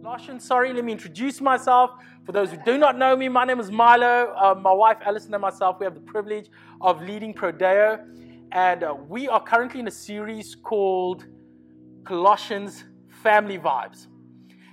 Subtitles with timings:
[0.00, 1.90] Colossians, sorry, let me introduce myself.
[2.24, 4.34] For those who do not know me, my name is Milo.
[4.34, 6.48] Uh, my wife Alison and myself, we have the privilege
[6.80, 8.02] of leading Prodeo.
[8.52, 11.26] And uh, we are currently in a series called
[12.04, 12.84] Colossians
[13.22, 14.06] Family Vibes.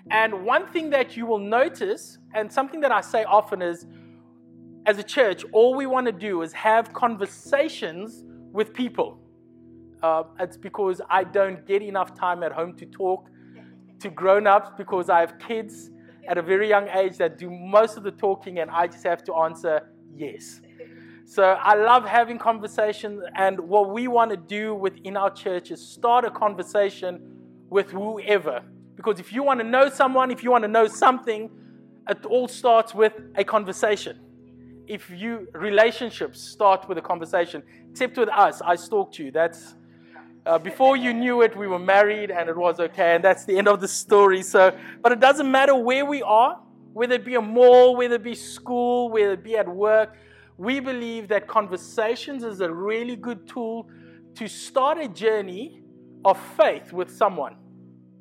[0.09, 3.87] And one thing that you will notice, and something that I say often is,
[4.85, 8.23] as a church, all we want to do is have conversations
[8.53, 9.19] with people.
[10.01, 13.29] Uh, it's because I don't get enough time at home to talk
[13.99, 15.91] to grown ups because I have kids
[16.27, 19.23] at a very young age that do most of the talking, and I just have
[19.25, 20.61] to answer yes.
[21.25, 25.85] So I love having conversations, and what we want to do within our church is
[25.85, 27.21] start a conversation
[27.69, 28.63] with whoever.
[28.95, 31.49] Because if you want to know someone, if you want to know something,
[32.09, 34.19] it all starts with a conversation.
[34.87, 39.31] If you relationships start with a conversation, except with us, I stalked you.
[39.31, 39.75] That's
[40.49, 43.55] uh, before you knew it, we were married and it was okay, and that's the
[43.55, 44.41] end of the story.
[44.41, 46.59] So, but it doesn't matter where we are,
[46.93, 50.17] whether it be a mall, whether it be school, whether it be at work.
[50.57, 53.87] We believe that conversations is a really good tool
[54.33, 55.83] to start a journey
[56.25, 57.55] of faith with someone,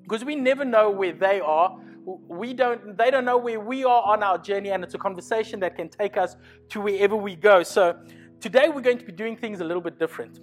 [0.02, 1.80] because we never know where they are.
[2.04, 5.60] We don't, they don't know where we are on our journey, and it's a conversation
[5.60, 6.36] that can take us
[6.68, 7.62] to wherever we go.
[7.62, 7.98] So,
[8.38, 10.40] today we're going to be doing things a little bit different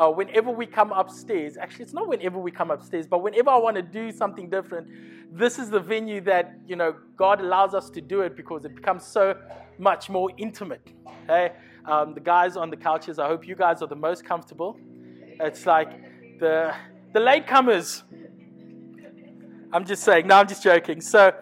[0.00, 3.58] uh, whenever we come upstairs, actually, it's not whenever we come upstairs, but whenever I
[3.58, 4.88] want to do something different,
[5.30, 8.74] this is the venue that, you know, God allows us to do it because it
[8.74, 9.36] becomes so
[9.78, 10.88] much more intimate.
[11.24, 11.52] Okay?
[11.84, 14.78] Um, the guys on the couches, I hope you guys are the most comfortable.
[15.38, 15.90] It's like
[16.40, 16.74] the,
[17.12, 18.02] the latecomers.
[19.70, 21.02] I'm just saying, no, I'm just joking.
[21.02, 21.34] So,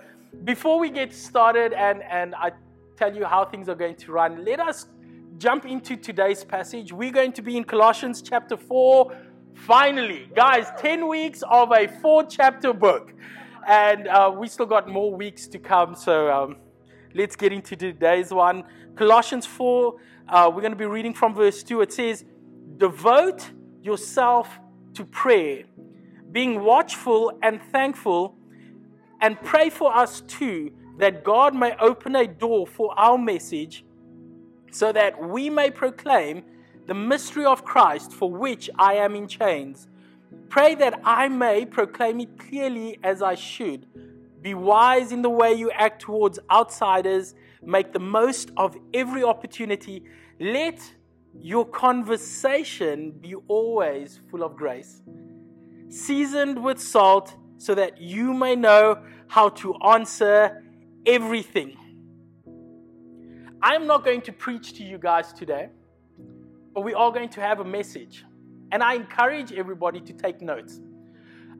[0.42, 2.50] before we get started and, and I
[2.96, 4.86] tell you how things are going to run, let us
[5.38, 6.92] jump into today's passage.
[6.92, 9.16] We're going to be in Colossians chapter 4.
[9.54, 13.12] Finally, guys, 10 weeks of a four chapter book.
[13.66, 15.94] And uh, we still got more weeks to come.
[15.94, 16.56] So um,
[17.14, 18.64] let's get into today's one.
[18.96, 19.94] Colossians 4,
[20.28, 21.82] uh, we're going to be reading from verse 2.
[21.82, 22.24] It says,
[22.76, 23.50] Devote
[23.80, 24.48] yourself
[24.94, 25.64] to prayer,
[26.32, 28.36] being watchful and thankful,
[29.20, 33.84] and pray for us too, that God may open a door for our message
[34.70, 36.44] so that we may proclaim
[36.86, 39.88] the mystery of Christ for which I am in chains.
[40.48, 43.86] Pray that I may proclaim it clearly as I should.
[44.42, 47.34] Be wise in the way you act towards outsiders.
[47.62, 50.04] Make the most of every opportunity.
[50.40, 50.80] Let
[51.40, 55.02] your conversation be always full of grace,
[55.88, 60.62] seasoned with salt, so that you may know how to answer
[61.04, 61.76] everything.
[63.60, 65.70] I'm not going to preach to you guys today,
[66.72, 68.24] but we are going to have a message.
[68.70, 70.80] And I encourage everybody to take notes.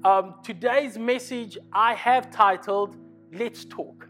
[0.05, 2.97] Um, today's message I have titled,
[3.33, 4.09] Let's Talk.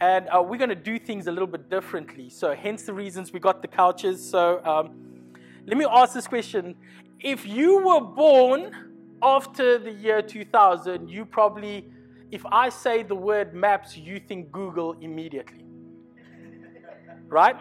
[0.00, 2.28] And uh, we're going to do things a little bit differently.
[2.30, 4.28] So, hence the reasons we got the couches.
[4.28, 5.30] So, um,
[5.66, 6.74] let me ask this question.
[7.20, 8.72] If you were born
[9.22, 11.88] after the year 2000, you probably,
[12.32, 15.63] if I say the word maps, you think Google immediately
[17.28, 17.56] right?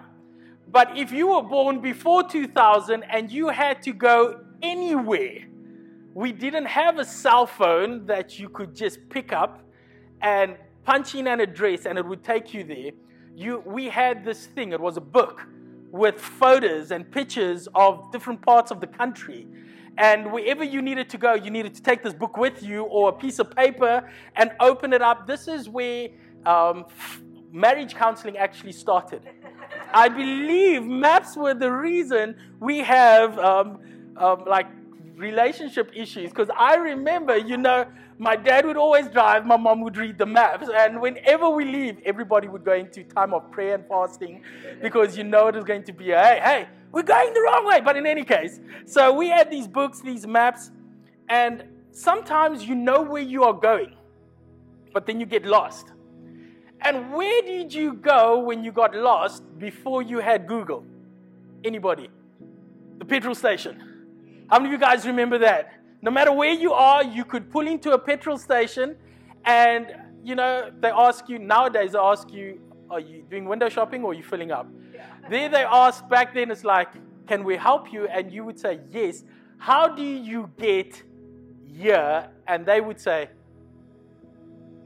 [0.71, 5.47] But if you were born before 2000 and you had to go anywhere,
[6.13, 9.63] we didn't have a cell phone that you could just pick up
[10.21, 12.91] and punch in an address and it would take you there.
[13.35, 15.45] You, we had this thing, it was a book
[15.91, 19.47] with photos and pictures of different parts of the country.
[19.97, 23.09] And wherever you needed to go, you needed to take this book with you or
[23.09, 25.27] a piece of paper and open it up.
[25.27, 26.09] This is where
[26.47, 26.85] um,
[27.53, 29.21] marriage counseling actually started.
[29.93, 33.79] I believe maps were the reason we have um,
[34.17, 34.67] um, like
[35.15, 36.31] relationship issues.
[36.31, 37.85] Because I remember, you know,
[38.17, 41.99] my dad would always drive, my mom would read the maps, and whenever we leave,
[42.05, 44.41] everybody would go into time of prayer and fasting
[44.81, 47.65] because you know it was going to be a hey, hey, we're going the wrong
[47.65, 47.81] way.
[47.81, 50.71] But in any case, so we had these books, these maps,
[51.29, 53.95] and sometimes you know where you are going,
[54.91, 55.91] but then you get lost.
[56.83, 60.85] And where did you go when you got lost before you had Google?
[61.63, 62.09] Anybody?
[62.97, 64.45] The petrol station.
[64.49, 65.73] How many of you guys remember that?
[66.01, 68.97] No matter where you are, you could pull into a petrol station
[69.45, 72.59] and you know, they ask you nowadays they ask you,
[72.89, 74.67] are you doing window shopping or are you filling up?
[74.93, 75.05] Yeah.
[75.29, 76.89] There they ask back then it's like,
[77.27, 78.07] can we help you?
[78.07, 79.23] And you would say, Yes.
[79.57, 81.01] How do you get
[81.65, 82.29] here?
[82.47, 83.29] And they would say,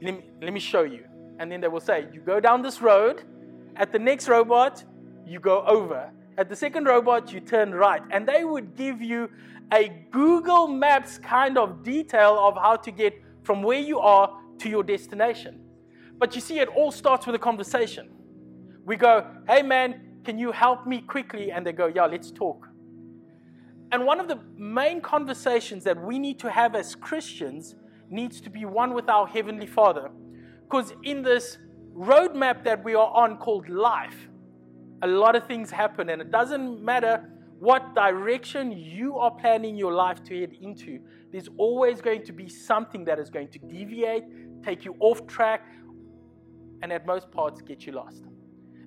[0.00, 1.07] Let me, let me show you
[1.38, 3.22] and then they will say, You go down this road,
[3.76, 4.84] at the next robot,
[5.26, 6.10] you go over.
[6.36, 8.02] At the second robot, you turn right.
[8.10, 9.30] And they would give you
[9.72, 14.68] a Google Maps kind of detail of how to get from where you are to
[14.68, 15.60] your destination.
[16.18, 18.10] But you see, it all starts with a conversation.
[18.84, 21.52] We go, hey man, can you help me quickly?
[21.52, 22.68] And they go, yeah, let's talk.
[23.92, 27.74] And one of the main conversations that we need to have as Christians
[28.10, 30.10] needs to be one with our Heavenly Father.
[30.68, 31.56] Because in this
[31.94, 34.28] roadmap that we are on called life,
[35.02, 39.92] a lot of things happen, and it doesn't matter what direction you are planning your
[39.92, 41.00] life to head into,
[41.32, 44.24] there's always going to be something that is going to deviate,
[44.62, 45.66] take you off track,
[46.82, 48.24] and at most parts get you lost.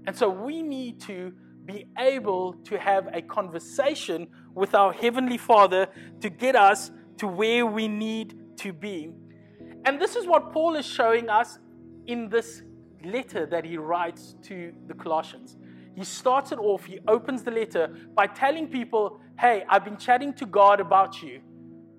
[0.06, 1.34] And so we need to
[1.66, 5.88] be able to have a conversation with our Heavenly Father
[6.20, 9.12] to get us to where we need to be.
[9.86, 11.58] And this is what Paul is showing us
[12.12, 12.62] in this
[13.06, 15.56] letter that he writes to the Colossians.
[15.96, 20.34] He starts it off, he opens the letter by telling people, Hey, I've been chatting
[20.36, 21.42] to God about you,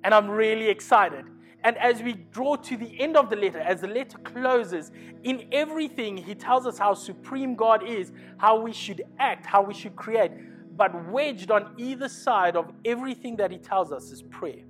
[0.05, 1.25] and I'm really excited.
[1.65, 4.91] And as we draw to the end of the letter, as the letter closes,
[5.23, 9.73] in everything, he tells us how supreme God is, how we should act, how we
[9.73, 10.33] should create.
[10.77, 14.65] But wedged on either side of everything that he tells us is prayer.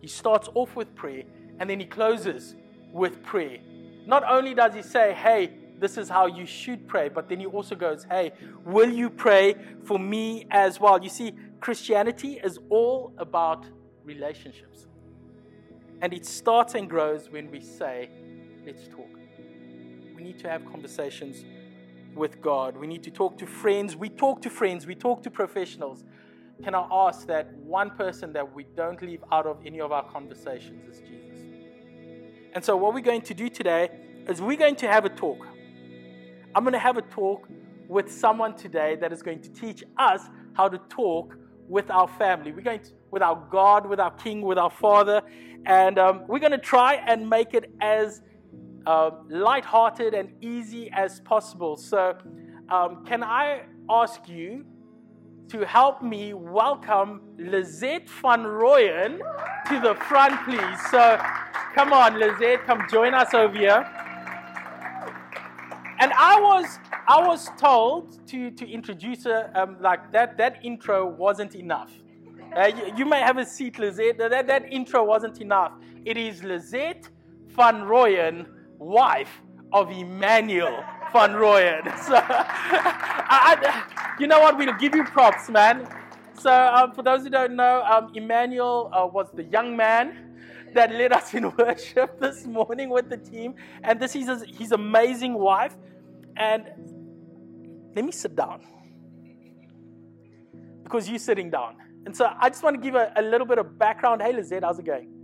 [0.00, 1.24] He starts off with prayer
[1.58, 2.54] and then he closes
[2.92, 3.58] with prayer.
[4.10, 7.46] Not only does he say, Hey, this is how you should pray, but then he
[7.46, 8.32] also goes, Hey,
[8.64, 9.54] will you pray
[9.84, 11.00] for me as well?
[11.00, 13.66] You see, Christianity is all about
[14.04, 14.88] relationships.
[16.02, 18.08] And it starts and grows when we say,
[18.66, 19.10] let's talk.
[20.16, 21.44] We need to have conversations
[22.14, 22.76] with God.
[22.76, 23.94] We need to talk to friends.
[23.94, 24.86] We talk to friends.
[24.86, 26.04] We talk to professionals.
[26.64, 30.04] Can I ask that one person that we don't leave out of any of our
[30.10, 31.09] conversations is Jesus?
[32.52, 33.90] And so, what we're going to do today
[34.28, 35.46] is we're going to have a talk.
[36.54, 37.48] I'm going to have a talk
[37.86, 40.22] with someone today that is going to teach us
[40.54, 41.36] how to talk
[41.68, 42.50] with our family.
[42.50, 45.22] We're going to, with our God, with our King, with our Father.
[45.64, 48.22] And um, we're going to try and make it as
[48.86, 51.76] uh, light-hearted and easy as possible.
[51.76, 52.16] So,
[52.68, 54.64] um, can I ask you
[55.50, 59.18] to help me welcome Lizette van Rooyen
[59.68, 60.80] to the front, please?
[60.90, 61.20] So,
[61.74, 63.84] come on, Lizette, come join us over here.
[65.98, 70.38] And I was I was told to to introduce her um, like that.
[70.38, 71.90] That intro wasn't enough.
[72.56, 74.18] Uh, you, you, may have a seat, Lizette.
[74.18, 75.72] That, that intro wasn't enough.
[76.04, 77.08] It is Lizette
[77.48, 78.46] van Rooyen,
[78.78, 79.40] wife
[79.72, 80.82] of Emmanuel
[81.12, 81.84] van Rooyen.
[82.06, 84.56] So, I, I, you know what?
[84.56, 85.86] We'll give you props, man.
[86.38, 90.30] So, um, for those who don't know, um, Emmanuel uh, was the young man
[90.74, 93.54] that led us in worship this morning with the team.
[93.82, 95.76] And this is his, his amazing wife.
[96.36, 96.64] And
[97.94, 98.62] let me sit down
[100.82, 101.76] because you're sitting down.
[102.06, 104.22] And so I just want to give a, a little bit of background.
[104.22, 105.20] Hey, Lizette, how's it going?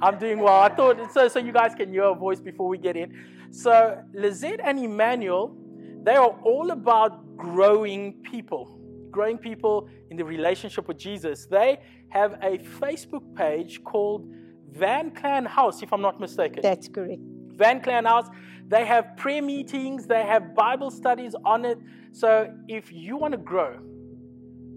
[0.00, 0.60] I'm doing well.
[0.60, 3.12] I thought so, so you guys can hear a voice before we get in.
[3.54, 5.56] So Lizette and Emmanuel,
[6.02, 8.80] they are all about growing people,
[9.12, 11.46] growing people in the relationship with Jesus.
[11.46, 11.78] They
[12.08, 14.28] have a Facebook page called
[14.72, 16.62] Van Clan House, if I'm not mistaken.
[16.62, 17.20] That's correct.
[17.54, 18.28] Van Clan House.
[18.66, 21.78] They have prayer meetings, they have Bible studies on it.
[22.10, 23.78] So if you want to grow,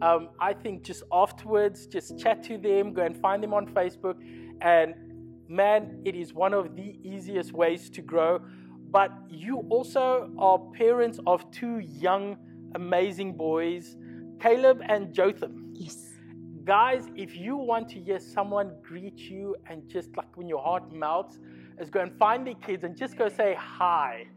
[0.04, 4.18] um, I think just afterwards, just chat to them, go and find them on Facebook.
[4.62, 4.94] And
[5.48, 8.40] man, it is one of the easiest ways to grow.
[8.90, 12.38] But you also are parents of two young,
[12.76, 13.96] amazing boys,
[14.40, 15.72] Caleb and Jotham.
[15.74, 16.14] Yes.
[16.64, 20.92] Guys, if you want to hear someone greet you and just like when your heart
[20.94, 21.40] melts,
[21.80, 24.28] is go and find their kids and just go say hi.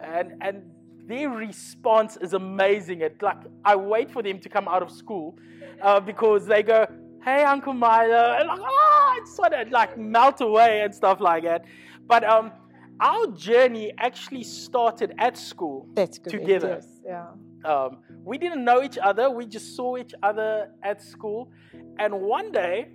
[0.00, 0.62] And, and
[1.06, 3.00] their response is amazing.
[3.00, 5.36] It like I wait for them to come out of school
[5.82, 6.86] uh, because they go,
[7.24, 11.44] "Hey, Uncle Milo," and like, oh, it's sort of like melt away and stuff like
[11.44, 11.64] that.
[12.06, 12.52] But um,
[13.00, 16.80] our journey actually started at school That's together.
[16.80, 17.26] Yes, yeah.
[17.64, 19.30] Um, we didn't know each other.
[19.30, 21.50] We just saw each other at school,
[21.98, 22.88] and one day,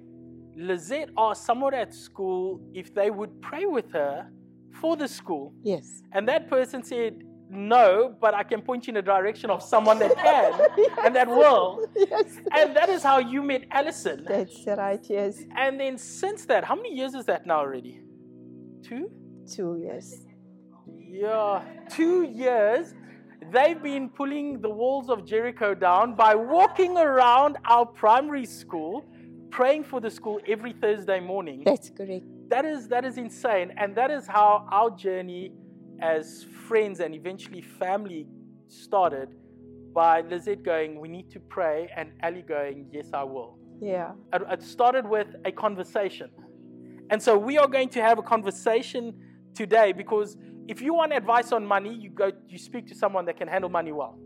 [0.56, 4.30] Lizette asked someone at school if they would pray with her
[4.80, 5.54] for the school.
[5.64, 6.04] Yes.
[6.12, 10.00] And that person said, no, but I can point you in the direction of someone
[10.00, 10.92] that can yes.
[11.06, 11.86] and that will.
[11.96, 12.38] Yes.
[12.52, 14.26] And that is how you met Allison.
[14.28, 15.44] That's right, yes.
[15.56, 18.02] And then since that, how many years is that now already?
[18.84, 19.12] Two?
[19.48, 20.26] Two years.
[20.98, 22.94] Yeah, two years.
[23.52, 29.06] They've been pulling the walls of Jericho down by walking around our primary school,
[29.52, 31.64] praying for the school every Thursday morning.
[31.66, 32.26] That's correct.
[32.50, 33.74] That is that is insane.
[33.78, 35.52] And that is how our journey
[36.00, 38.28] as friends and eventually family
[38.68, 39.30] started
[39.94, 43.58] by Lizette going, We need to pray, and Ali going, Yes, I will.
[43.82, 44.12] Yeah.
[44.34, 46.30] It, it started with a conversation.
[47.10, 49.14] And so we are going to have a conversation
[49.54, 53.38] today because if you want advice on money, you go you speak to someone that
[53.38, 54.20] can handle money well.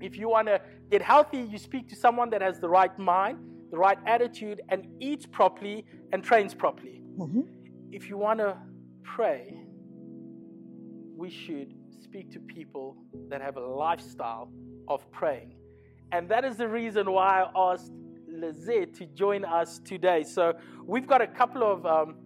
[0.00, 3.38] If you want to get healthy, you speak to someone that has the right mind,
[3.70, 7.02] the right attitude, and eats properly and trains properly.
[7.16, 7.46] Mhm.
[7.92, 8.58] If you want to
[9.02, 9.56] pray,
[11.16, 12.96] we should speak to people
[13.28, 14.52] that have a lifestyle
[14.88, 15.54] of praying.
[16.12, 17.92] And that is the reason why I asked
[18.28, 20.22] Lizette to join us today.
[20.22, 20.52] So
[20.84, 22.16] we've got a couple of, um,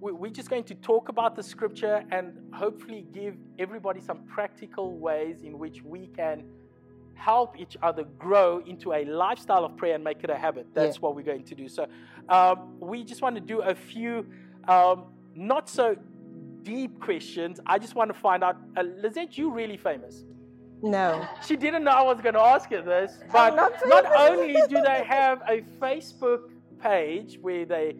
[0.00, 5.42] we're just going to talk about the scripture and hopefully give everybody some practical ways
[5.42, 6.44] in which we can
[7.14, 10.66] help each other grow into a lifestyle of prayer and make it a habit.
[10.72, 11.00] That's Yeah.
[11.00, 11.68] what we're going to do.
[11.68, 11.86] So
[12.30, 14.26] um, we just want to do a few
[14.68, 15.04] um,
[15.34, 15.96] not so
[16.62, 17.60] deep questions.
[17.66, 20.24] I just want to find out, uh, Lizette, you really famous?
[20.82, 21.26] No.
[21.46, 24.80] She didn't know I was going to ask her this, but not not, only do
[24.80, 27.94] they have a Facebook page where they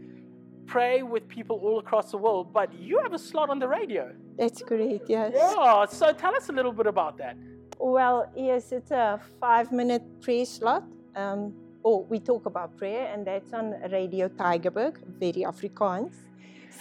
[0.71, 4.13] pray with people all across the world, but you have a slot on the radio.
[4.39, 5.33] That's great, yes.
[5.35, 7.37] Yeah, so tell us a little bit about that.
[7.79, 10.85] Well, yes, it's a five minute prayer slot.
[11.17, 16.15] Um, or we talk about prayer, and that's on Radio Tygerberg, very Afrikaans.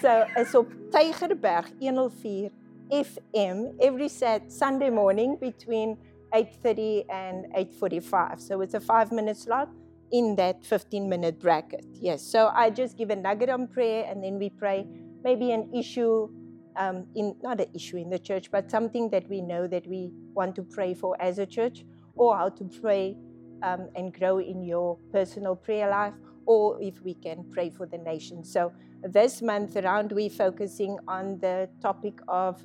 [0.02, 2.50] So it's op Tygerberg 104
[2.92, 5.98] FM every Sat Sunday morning between
[6.34, 8.40] 8.30 and 8.45.
[8.42, 9.70] So it's a five minute slot
[10.12, 11.86] in that 15 minute bracket.
[11.94, 14.88] Yes, so I just give a nugget on prayer and then we pray
[15.24, 16.30] maybe an issue
[16.78, 20.12] um, in not an issue in the church, but something that we know that we
[20.34, 21.84] want to pray for as a church,
[22.16, 23.18] or how to pray
[23.64, 26.14] um, and grow in your personal prayer life,
[26.46, 28.44] or if we can pray for the nation.
[28.44, 28.72] So
[29.04, 32.64] this month around, we're focusing on the topic of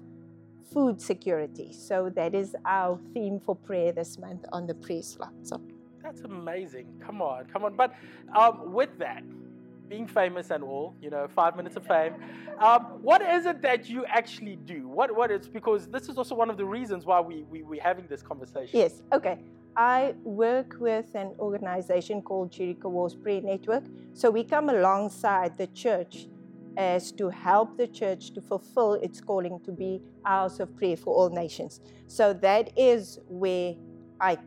[0.72, 1.72] food security.
[1.72, 5.32] So that is our theme for prayer this month on the prayer slot.
[5.42, 5.60] So
[6.04, 6.86] That's amazing.
[7.04, 7.74] Come on, come on.
[7.74, 7.94] But
[8.36, 9.24] um, with that,
[9.88, 12.14] being famous and all, you know, five minutes of fame,
[12.58, 14.86] um, what is it that you actually do?
[14.86, 17.82] What what is because this is also one of the reasons why we, we we're
[17.82, 18.78] having this conversation.
[18.78, 19.38] Yes, okay.
[19.76, 23.84] I work with an organization called Jericho Walls Prayer Network.
[24.12, 26.28] So we come alongside the church
[26.76, 31.14] as to help the church to fulfill its calling to be house of prayer for
[31.14, 31.80] all nations.
[32.06, 33.74] So that is where
[34.20, 34.38] I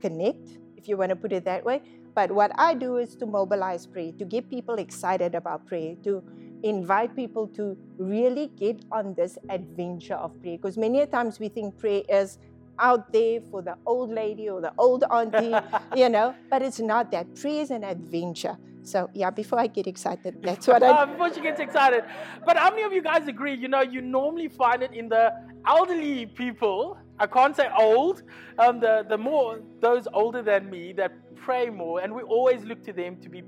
[0.00, 1.82] connect, you want to put it that way.
[2.14, 6.22] But what I do is to mobilize prayer, to get people excited about prayer, to
[6.62, 10.56] invite people to really get on this adventure of prayer.
[10.56, 12.38] Because many a times we think prayer is
[12.78, 15.54] out there for the old lady or the old auntie,
[15.96, 17.34] you know, but it's not that.
[17.34, 18.56] Prayer is an adventure.
[18.82, 22.04] So, yeah, before I get excited, that's what I Uh, before she gets excited.
[22.44, 23.54] But how many of you guys agree?
[23.54, 25.32] You know, you normally find it in the
[25.66, 26.96] elderly people.
[27.18, 28.22] I can't say old.
[28.58, 32.84] Um, the the more those older than me that pray more, and we always look
[32.84, 33.42] to them to be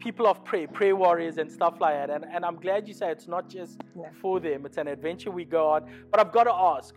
[0.00, 2.10] people of prayer, prayer warriors, and stuff like that.
[2.10, 4.04] And and I'm glad you say it's not just No.
[4.20, 5.82] for them; it's an adventure we go on.
[6.10, 6.94] But I've got to ask,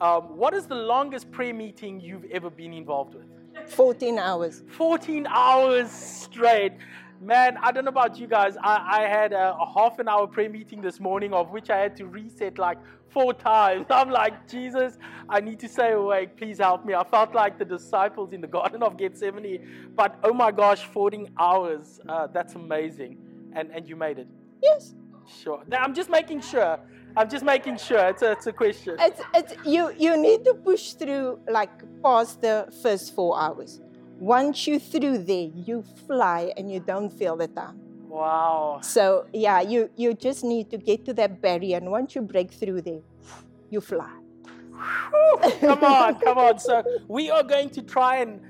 [0.00, 3.26] um, what is the longest prayer meeting you've ever been involved with?
[3.70, 4.62] 14 hours.
[4.68, 6.72] 14 hours straight.
[7.20, 8.56] Man, I don't know about you guys.
[8.60, 11.78] I, I had a, a half an hour prayer meeting this morning, of which I
[11.78, 13.86] had to reset like four times.
[13.90, 14.98] I'm like, Jesus,
[15.28, 16.36] I need to stay awake.
[16.36, 16.94] Please help me.
[16.94, 19.92] I felt like the disciples in the Garden of Gethsemane.
[19.94, 22.00] But oh my gosh, 14 hours.
[22.08, 23.18] Uh, that's amazing.
[23.54, 24.26] And, and you made it.
[24.62, 24.94] Yes.
[25.42, 25.62] Sure.
[25.68, 26.78] Now, I'm just making sure.
[27.16, 28.04] I'm just making sure.
[28.08, 28.96] It's a, it's a question.
[28.98, 31.70] It's, it's, you, you need to push through, like,
[32.02, 33.80] past the first four hours.
[34.18, 37.80] Once you're through there, you fly and you don't feel the time.
[38.08, 38.80] Wow.
[38.82, 41.76] So, yeah, you, you just need to get to that barrier.
[41.76, 43.00] And once you break through there,
[43.70, 44.10] you fly.
[45.60, 46.58] Come on, come on.
[46.58, 48.40] So we are going to try and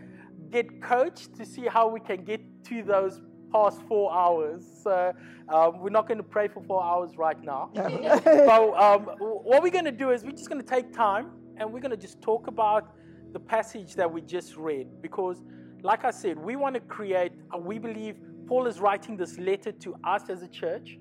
[0.50, 3.20] get coached to see how we can get to those
[3.54, 4.64] past four hours.
[4.82, 5.12] So
[5.48, 7.70] um, we're not going to pray for four hours right now.
[7.74, 11.72] but um, what we're going to do is we're just going to take time and
[11.72, 12.96] we're going to just talk about
[13.32, 15.42] the passage that we just read because,
[15.82, 17.32] like I said, we want to create.
[17.54, 18.16] Uh, we believe
[18.48, 20.98] Paul is writing this letter to us as a church,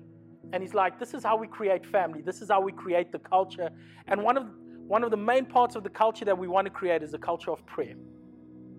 [0.52, 2.22] and he's like, "This is how we create family.
[2.22, 3.70] This is how we create the culture."
[4.08, 4.46] And one of
[4.94, 7.18] one of the main parts of the culture that we want to create is a
[7.18, 7.94] culture of prayer,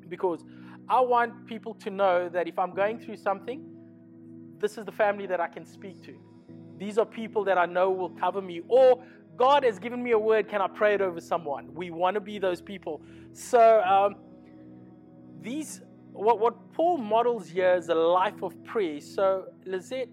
[0.10, 0.44] because
[0.88, 3.64] I want people to know that if I'm going through something,
[4.60, 6.16] this is the family that I can speak to.
[6.78, 8.62] These are people that I know will cover me.
[8.68, 9.04] Or
[9.36, 11.74] God has given me a word, can I pray it over someone?
[11.74, 13.02] We want to be those people.
[13.34, 14.16] So, um,
[15.42, 19.00] these, what, what Paul models here is a life of prayer.
[19.02, 20.10] So, Lizette,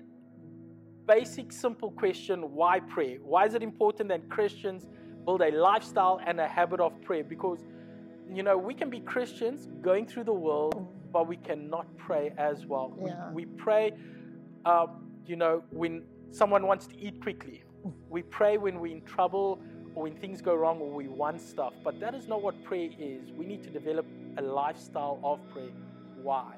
[1.06, 3.18] basic, simple question why pray?
[3.22, 4.88] Why is it important that Christians
[5.24, 7.24] build a lifestyle and a habit of prayer?
[7.24, 7.64] Because,
[8.36, 12.66] you know, we can be Christians going through the world, but we cannot pray as
[12.66, 12.96] well.
[13.04, 13.30] Yeah.
[13.32, 13.92] We, we pray,
[14.64, 14.86] uh,
[15.26, 17.62] you know, when someone wants to eat quickly.
[18.08, 19.60] We pray when we're in trouble
[19.94, 21.74] or when things go wrong or we want stuff.
[21.84, 23.30] But that is not what prayer is.
[23.32, 24.06] We need to develop
[24.38, 25.72] a lifestyle of prayer.
[26.22, 26.54] Why?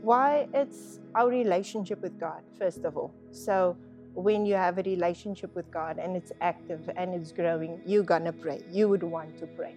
[0.00, 0.48] Why?
[0.52, 3.14] It's our relationship with God, first of all.
[3.30, 3.76] So,
[4.14, 8.24] when you have a relationship with God and it's active and it's growing, you're going
[8.24, 8.62] to pray.
[8.70, 9.74] You would want to pray.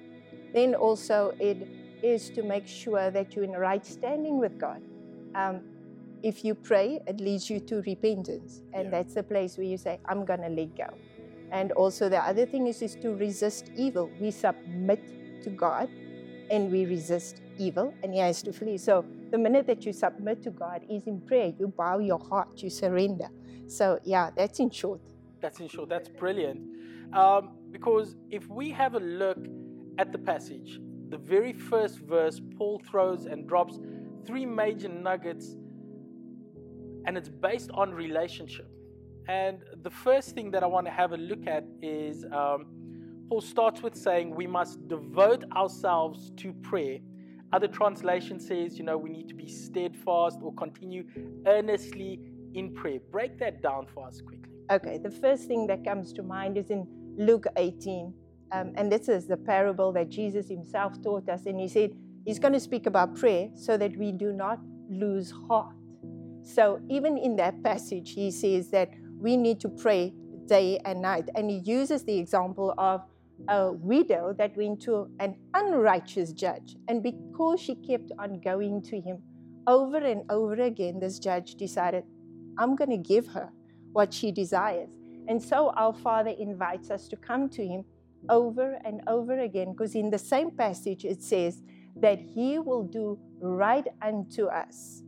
[0.55, 1.67] Then also, it
[2.01, 4.81] is to make sure that you're in right standing with God.
[5.35, 5.59] Um,
[6.23, 8.61] if you pray, it leads you to repentance.
[8.73, 8.91] And Yeah.
[8.91, 10.87] that's the place where you say, I'm going to let go.
[11.51, 14.09] And also, the other thing is, is to resist evil.
[14.21, 15.01] We submit
[15.43, 15.89] to God
[16.49, 18.77] and we resist evil, and He has to flee.
[18.77, 22.63] So, the minute that you submit to God is in prayer, you bow your heart,
[22.63, 23.27] you surrender.
[23.67, 25.01] So, yeah, that's in short.
[25.41, 25.89] That's in short.
[25.89, 26.61] That's brilliant.
[27.13, 29.39] Um, because if we have a look
[29.97, 33.79] at the passage, the very first verse, Paul throws and drops
[34.25, 35.55] three major nuggets,
[37.05, 38.69] and it's based on relationship.
[39.27, 42.67] And the first thing that I want to have a look at is um,
[43.29, 46.99] Paul starts with saying we must devote ourselves to prayer.
[47.53, 51.05] Other translation says, you know, we need to be steadfast or continue
[51.47, 52.19] earnestly
[52.53, 52.99] in prayer.
[53.11, 54.51] Break that down for us quickly.
[54.71, 56.87] Okay, the first thing that comes to mind is in
[57.17, 58.13] Luke 18.
[58.51, 61.45] Um, and this is the parable that Jesus himself taught us.
[61.45, 61.91] And he said
[62.25, 64.59] he's going to speak about prayer so that we do not
[64.89, 65.75] lose heart.
[66.43, 70.13] So, even in that passage, he says that we need to pray
[70.45, 71.29] day and night.
[71.35, 73.01] And he uses the example of
[73.47, 76.75] a widow that went to an unrighteous judge.
[76.87, 79.21] And because she kept on going to him
[79.67, 82.03] over and over again, this judge decided,
[82.57, 83.49] I'm going to give her
[83.91, 84.89] what she desires.
[85.27, 87.83] And so our Father invites us to come to Him
[88.29, 91.61] over and over again, because in the same passage it says
[91.95, 95.03] that He will do right unto us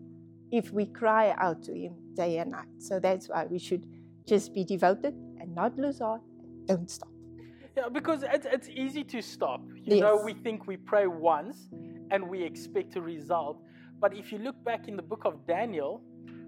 [0.52, 2.68] if we cry out to Him day and night.
[2.80, 3.86] So that's why we should
[4.26, 6.22] just be devoted and not lose heart.
[6.66, 7.10] Don't stop.
[7.76, 9.62] Yeah, because it's, it's easy to stop.
[9.84, 11.70] You know, we think we pray once
[12.10, 13.62] and we expect a result.
[14.00, 16.02] But if you look back in the book of Daniel,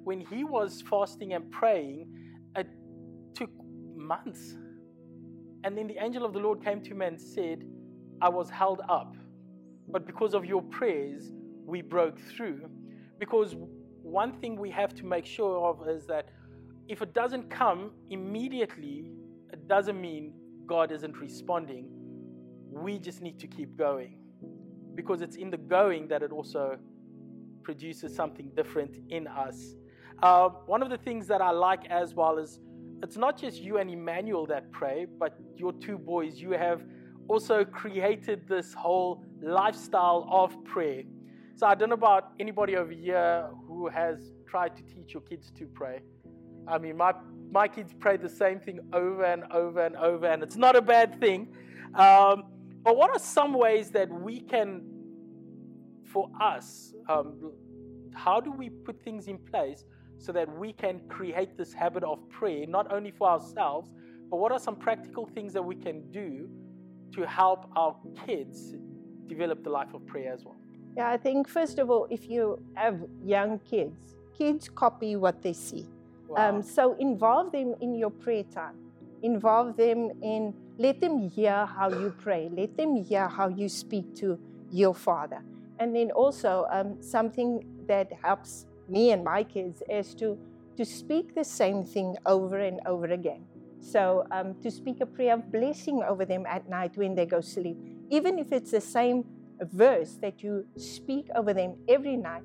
[0.03, 2.07] when he was fasting and praying,
[2.55, 2.67] it
[3.35, 3.51] took
[3.95, 4.55] months.
[5.63, 7.65] And then the angel of the Lord came to him and said,
[8.21, 9.15] I was held up.
[9.87, 11.31] But because of your prayers,
[11.65, 12.69] we broke through.
[13.19, 13.55] Because
[14.01, 16.29] one thing we have to make sure of is that
[16.87, 19.11] if it doesn't come immediately,
[19.51, 20.33] it doesn't mean
[20.65, 21.87] God isn't responding.
[22.71, 24.17] We just need to keep going.
[24.95, 26.77] Because it's in the going that it also
[27.63, 29.75] produces something different in us.
[30.21, 32.59] Uh, one of the things that I like as well is
[33.03, 36.37] it's not just you and Emmanuel that pray, but your two boys.
[36.37, 36.81] You have
[37.27, 41.03] also created this whole lifestyle of prayer.
[41.55, 45.51] So I don't know about anybody over here who has tried to teach your kids
[45.57, 46.01] to pray.
[46.67, 47.13] I mean, my
[47.51, 50.81] my kids pray the same thing over and over and over, and it's not a
[50.81, 51.47] bad thing.
[51.95, 52.43] Um,
[52.83, 54.83] but what are some ways that we can,
[56.05, 57.51] for us, um,
[58.13, 59.83] how do we put things in place
[60.19, 63.93] so that we can create this habit of prayer, not only for ourselves,
[64.29, 66.47] but what are some practical things that we can do
[67.13, 68.75] to help our kids
[69.27, 70.57] develop the life of prayer as well?
[70.97, 75.53] Yeah, I think first of all, if you have young kids, kids copy what they
[75.53, 75.87] see.
[76.27, 76.49] Wow.
[76.49, 78.75] Um, so involve them in your prayer time.
[79.23, 82.49] Involve them in, let them hear how you pray.
[82.51, 84.37] Let them hear how you speak to
[84.71, 85.41] your Father.
[85.79, 90.37] And then also, um, something that helps me and my kids is to,
[90.77, 93.45] to speak the same thing over and over again.
[93.81, 97.41] So, um, to speak a prayer of blessing over them at night when they go
[97.41, 97.77] sleep,
[98.09, 99.25] even if it's the same
[99.61, 102.43] verse that you speak over them every night,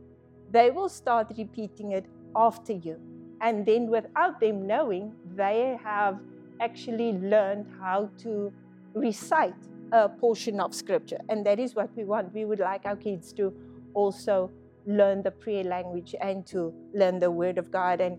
[0.50, 3.00] they will start repeating it after you.
[3.40, 6.20] And then, without them knowing, they have
[6.61, 8.52] actually learned how to
[8.94, 9.54] recite
[9.92, 11.18] a portion of scripture.
[11.28, 12.33] And that is what we want.
[12.33, 13.52] We would like our kids to
[13.92, 14.50] also
[14.87, 18.01] learn the prayer language and to learn the word of God.
[18.01, 18.18] And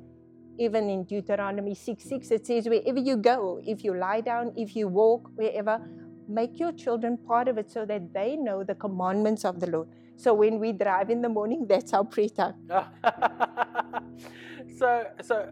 [0.58, 4.76] even in Deuteronomy 6 6, it says, wherever you go, if you lie down, if
[4.76, 5.80] you walk, wherever,
[6.28, 9.88] make your children part of it so that they know the commandments of the Lord.
[10.18, 12.56] So when we drive in the morning, that's our prayer time.
[14.78, 15.50] so, so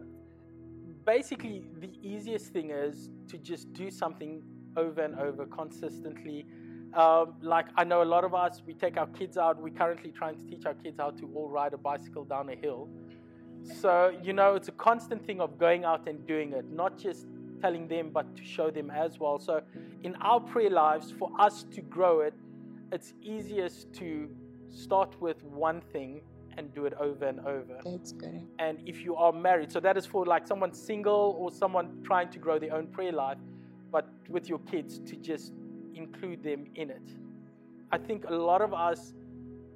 [1.04, 4.42] basically, the easiest thing is to just do something
[4.76, 6.46] over and over consistently.
[6.94, 9.60] Um, like I know a lot of us, we take our kids out.
[9.60, 12.54] We're currently trying to teach our kids how to all ride a bicycle down a
[12.54, 12.88] hill.
[13.80, 17.26] So you know, it's a constant thing of going out and doing it, not just
[17.60, 19.38] telling them, but to show them as well.
[19.38, 19.62] So
[20.02, 22.34] in our prayer lives, for us to grow it,
[22.92, 24.28] it's easiest to
[24.70, 26.20] start with one thing
[26.56, 27.80] and do it over and over.
[27.84, 28.46] That's good.
[28.58, 32.28] And if you are married, so that is for like someone single or someone trying
[32.30, 33.38] to grow their own prayer life,
[33.90, 35.52] but with your kids to just
[35.94, 37.08] include them in it.
[37.92, 39.14] I think a lot of us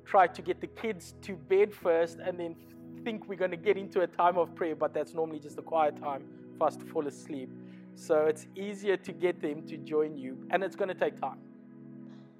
[0.05, 2.57] try to get the kids to bed first and then
[3.05, 5.63] think we're going to get into a time of prayer, but that's normally just a
[5.63, 6.25] quiet time
[6.59, 7.51] for us to fall asleep.
[7.95, 11.39] So it's easier to get them to join you, and it's going to take time.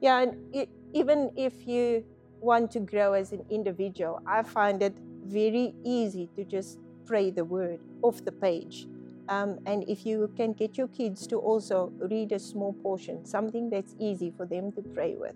[0.01, 2.05] Yeah, and it, even if you
[2.41, 7.45] want to grow as an individual, I find it very easy to just pray the
[7.45, 8.87] word off the page.
[9.29, 13.69] Um, and if you can get your kids to also read a small portion, something
[13.69, 15.35] that's easy for them to pray with,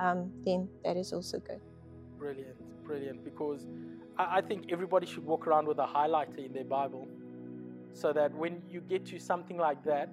[0.00, 1.60] um, then that is also good.
[2.18, 3.24] Brilliant, brilliant.
[3.24, 3.66] Because
[4.18, 7.06] I, I think everybody should walk around with a highlighter in their Bible
[7.92, 10.08] so that when you get to something like that,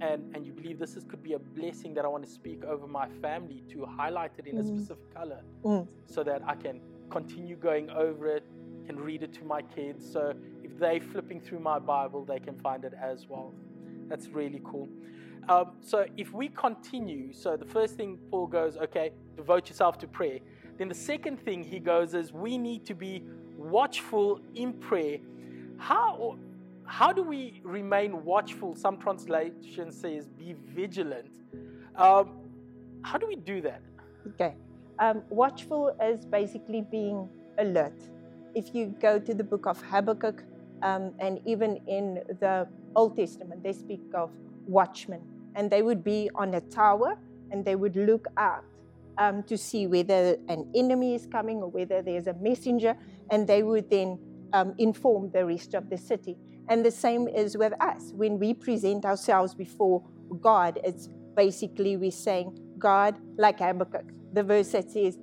[0.00, 2.64] and, and you believe this is, could be a blessing that I want to speak
[2.64, 4.60] over my family, to highlight it in mm.
[4.60, 5.86] a specific color mm.
[6.06, 8.44] so that I can continue going over it,
[8.86, 10.04] can read it to my kids.
[10.10, 13.52] So if they're flipping through my Bible, they can find it as well.
[14.08, 14.88] That's really cool.
[15.48, 20.06] Um, so if we continue, so the first thing Paul goes, okay, devote yourself to
[20.06, 20.38] prayer.
[20.78, 23.22] Then the second thing he goes is we need to be
[23.56, 25.18] watchful in prayer.
[25.78, 26.38] How
[26.86, 28.76] how do we remain watchful?
[28.76, 31.30] Some translation says be vigilant.
[31.96, 32.40] Um,
[33.02, 33.80] how do we do that?
[34.28, 34.54] Okay.
[34.98, 37.98] Um, watchful is basically being alert.
[38.54, 40.44] If you go to the book of Habakkuk,
[40.84, 44.30] um, and even in the Old Testament, they speak of
[44.66, 45.22] watchmen,
[45.56, 47.16] and they would be on a tower
[47.50, 48.64] and they would look out
[49.18, 52.96] um, to see whether an enemy is coming or whether there's a messenger,
[53.30, 54.18] and they would then
[54.52, 56.36] um, inform the rest of the city.
[56.68, 58.12] And the same is with us.
[58.14, 60.02] When we present ourselves before
[60.40, 65.18] God, it's basically we're saying, God, like Habakkuk, the verse that says,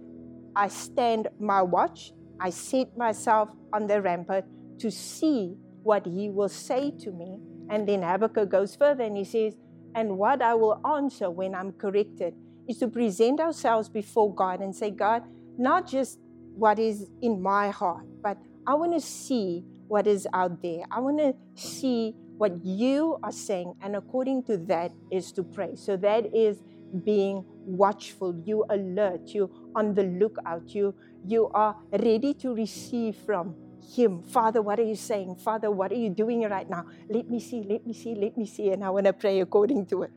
[0.56, 4.46] I stand my watch, I set myself on the rampart
[4.82, 7.40] to see what he will say to me.
[7.70, 9.58] And then Habakkuk goes further and he says,
[9.96, 12.34] And what I will answer when I'm corrected
[12.68, 15.24] is to present ourselves before God and say, God,
[15.58, 16.20] not just
[16.56, 20.84] what is in my heart, but I want to see what is out there.
[20.92, 25.76] I want to see what you are saying, and according to that is to pray.
[25.76, 26.58] So that is
[27.04, 28.36] being watchful.
[28.46, 29.28] You alert.
[29.28, 30.74] You on the lookout.
[30.74, 34.22] You you are ready to receive from him.
[34.24, 35.36] Father, what are you saying?
[35.36, 36.86] Father, what are you doing right now?
[37.10, 37.64] Let me see.
[37.64, 38.16] Let me see.
[38.16, 38.70] Let me see.
[38.70, 40.12] And I want to pray according to it.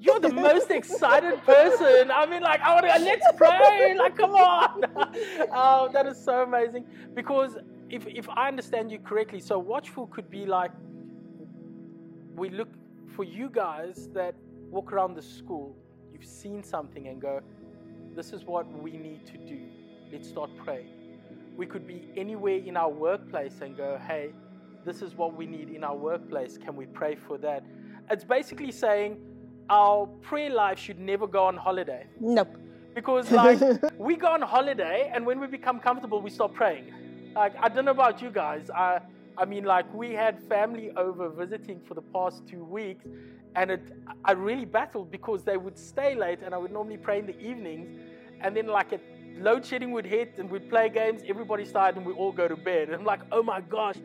[0.00, 2.10] You're the most excited person.
[2.10, 3.94] I mean, like, I want to, let's pray.
[3.96, 4.84] Like, come on.
[5.52, 6.86] oh, that is so amazing.
[7.14, 7.56] Because
[7.88, 10.72] if, if I understand you correctly, so watchful could be like
[12.34, 12.68] we look
[13.14, 14.34] for you guys that
[14.70, 15.76] walk around the school,
[16.12, 17.40] you've seen something and go,
[18.16, 19.60] this is what we need to do.
[20.10, 21.01] Let's start praying.
[21.56, 24.32] We could be anywhere in our workplace and go, hey,
[24.84, 26.58] this is what we need in our workplace.
[26.58, 27.64] Can we pray for that?
[28.10, 29.18] It's basically saying
[29.70, 32.06] our prayer life should never go on holiday.
[32.20, 32.56] Nope.
[32.94, 33.58] Because, like,
[33.98, 36.92] we go on holiday and when we become comfortable, we stop praying.
[37.34, 38.68] Like, I don't know about you guys.
[38.70, 39.00] I,
[39.38, 43.06] I mean, like, we had family over visiting for the past two weeks,
[43.56, 43.80] and it,
[44.24, 47.38] I really battled because they would stay late, and I would normally pray in the
[47.40, 47.88] evenings,
[48.42, 49.00] and then, like, a
[49.38, 52.56] load shedding would hit, and we'd play games, everybody's tired, and we all go to
[52.56, 52.88] bed.
[52.88, 53.96] And I'm like, oh my gosh,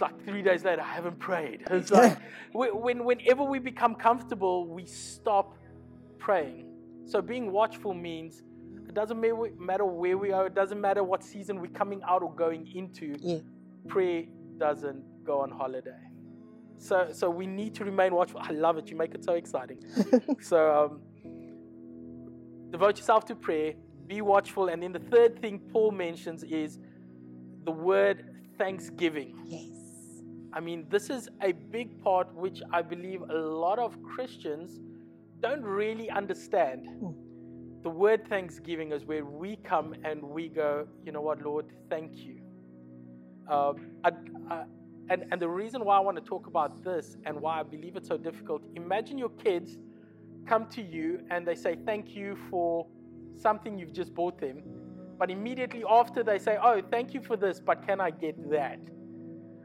[0.00, 1.62] like three days later, I haven't prayed.
[1.70, 2.18] It's like,
[2.52, 5.56] when, whenever we become comfortable, we stop
[6.18, 6.66] praying.
[7.06, 8.42] So being watchful means
[8.88, 9.20] it doesn't
[9.58, 13.16] matter where we are, it doesn't matter what season we're coming out or going into.
[13.20, 13.38] Yeah.
[13.88, 14.24] Prayer
[14.58, 16.06] doesn't go on holiday.
[16.78, 18.40] So, so we need to remain watchful.
[18.42, 18.90] I love it.
[18.90, 19.78] You make it so exciting.
[20.40, 21.00] so, um,
[22.70, 23.74] devote yourself to prayer,
[24.06, 24.68] be watchful.
[24.68, 26.78] And then the third thing Paul mentions is
[27.64, 28.24] the word
[28.58, 29.36] thanksgiving.
[29.44, 30.22] Yes.
[30.52, 34.80] I mean, this is a big part which I believe a lot of Christians
[35.40, 36.88] don't really understand.
[36.88, 37.26] Mm
[37.86, 42.16] the word thanksgiving is where we come and we go, you know what, Lord, thank
[42.16, 42.40] you.
[43.48, 44.10] Um, I,
[44.50, 44.64] I,
[45.08, 47.94] and, and the reason why I want to talk about this and why I believe
[47.94, 49.78] it's so difficult imagine your kids
[50.48, 52.88] come to you and they say, thank you for
[53.40, 54.62] something you've just bought them.
[55.18, 58.78] But immediately after they say, oh, thank you for this, but can I get that?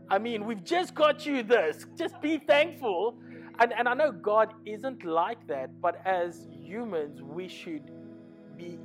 [0.10, 1.86] I mean, we've just got you this.
[1.98, 3.18] Just be thankful.
[3.60, 7.92] And, and I know God isn't like that, but as humans, we should
[8.58, 8.78] be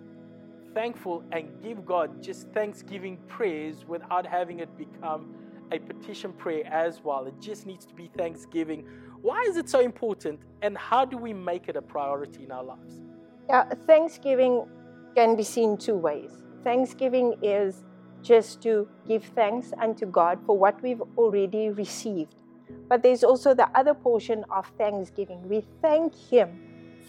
[0.74, 5.34] thankful and give God just thanksgiving prayers without having it become
[5.72, 7.26] a petition prayer as well.
[7.26, 8.86] It just needs to be thanksgiving.
[9.22, 12.62] Why is it so important and how do we make it a priority in our
[12.62, 13.00] lives?
[13.48, 14.66] Yeah, thanksgiving
[15.16, 16.30] can be seen two ways.
[16.62, 17.84] Thanksgiving is
[18.22, 22.34] just to give thanks unto God for what we've already received.
[22.88, 25.48] But there's also the other portion of thanksgiving.
[25.48, 26.60] We thank Him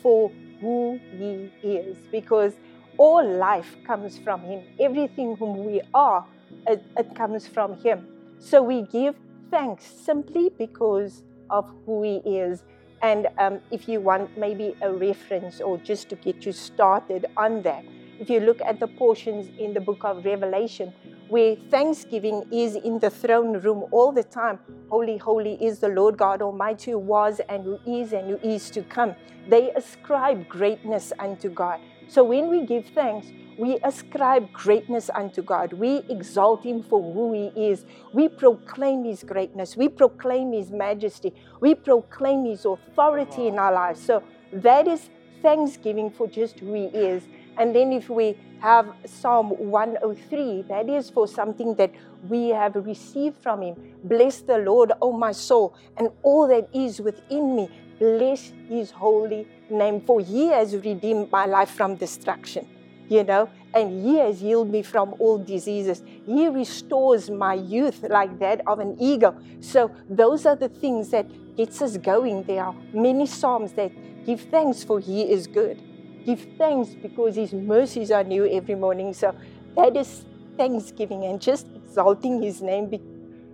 [0.01, 2.53] for who He is because
[2.97, 4.63] all life comes from Him.
[4.79, 6.25] Everything whom we are,
[6.65, 8.07] it, it comes from Him.
[8.39, 9.15] So we give
[9.51, 12.63] thanks simply because of who He is.
[13.01, 17.61] And um, if you want maybe a reference or just to get you started on
[17.63, 17.83] that,
[18.19, 20.93] if you look at the portions in the book of Revelation,
[21.27, 24.59] where thanksgiving is in the throne room all the time.
[24.89, 28.69] Holy, holy is the Lord God Almighty who was and who is and who is
[28.71, 29.15] to come.
[29.49, 31.79] They ascribe greatness unto God.
[32.07, 33.27] So when we give thanks,
[33.57, 35.73] we ascribe greatness unto God.
[35.73, 37.85] We exalt Him for who He is.
[38.13, 39.75] We proclaim His greatness.
[39.75, 41.33] We proclaim His majesty.
[41.59, 44.01] We proclaim His authority in our lives.
[44.01, 45.09] So that is
[45.41, 47.23] thanksgiving for just who He is.
[47.57, 51.91] And then if we have Psalm 103, that is for something that
[52.29, 53.75] we have received from Him.
[54.03, 57.69] Bless the Lord, O my soul, and all that is within me.
[57.99, 62.67] Bless His holy name, for He has redeemed my life from destruction.
[63.09, 66.03] You know, and He has healed me from all diseases.
[66.25, 69.35] He restores my youth like that of an eagle.
[69.61, 72.43] So those are the things that gets us going.
[72.43, 73.91] There are many psalms that
[74.25, 75.81] give thanks for He is good
[76.27, 79.13] give thanks because His mercies are new every morning.
[79.13, 79.33] So
[79.77, 80.25] that is
[80.57, 83.01] thanksgiving and just exalting His name be-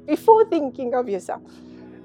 [0.07, 1.43] before thinking of yourself.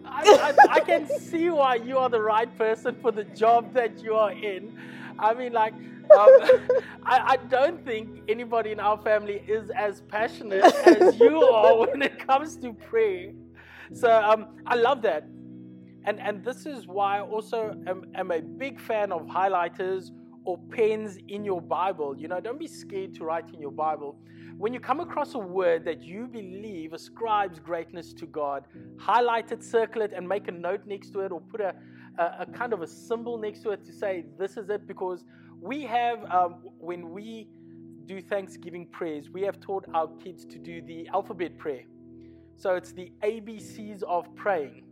[0.05, 4.03] I, I, I, can see why you are the right person for the job that
[4.03, 4.75] you are in.
[5.19, 6.31] I mean, like, um,
[7.05, 12.01] I, I, don't think anybody in our family is as passionate as you are when
[12.01, 13.33] it comes to prayer.
[13.93, 15.25] So um, I love that.
[16.05, 20.11] And, and this is why I also am, am a big fan of highlighters
[20.49, 22.17] or pens in your Bible.
[22.17, 24.17] You know, don't be scared to write in your Bible.
[24.57, 28.65] When you come across a word that you believe ascribes greatness to God,
[28.99, 31.75] highlight it, circle it, and make a note next to it, or put a,
[32.19, 34.87] a, a kind of a symbol next to it to say, This is it.
[34.87, 35.23] Because
[35.61, 37.49] we have, um, when we
[38.07, 41.83] do Thanksgiving prayers, we have taught our kids to do the alphabet prayer.
[42.57, 44.88] So it's the ABCs of praying.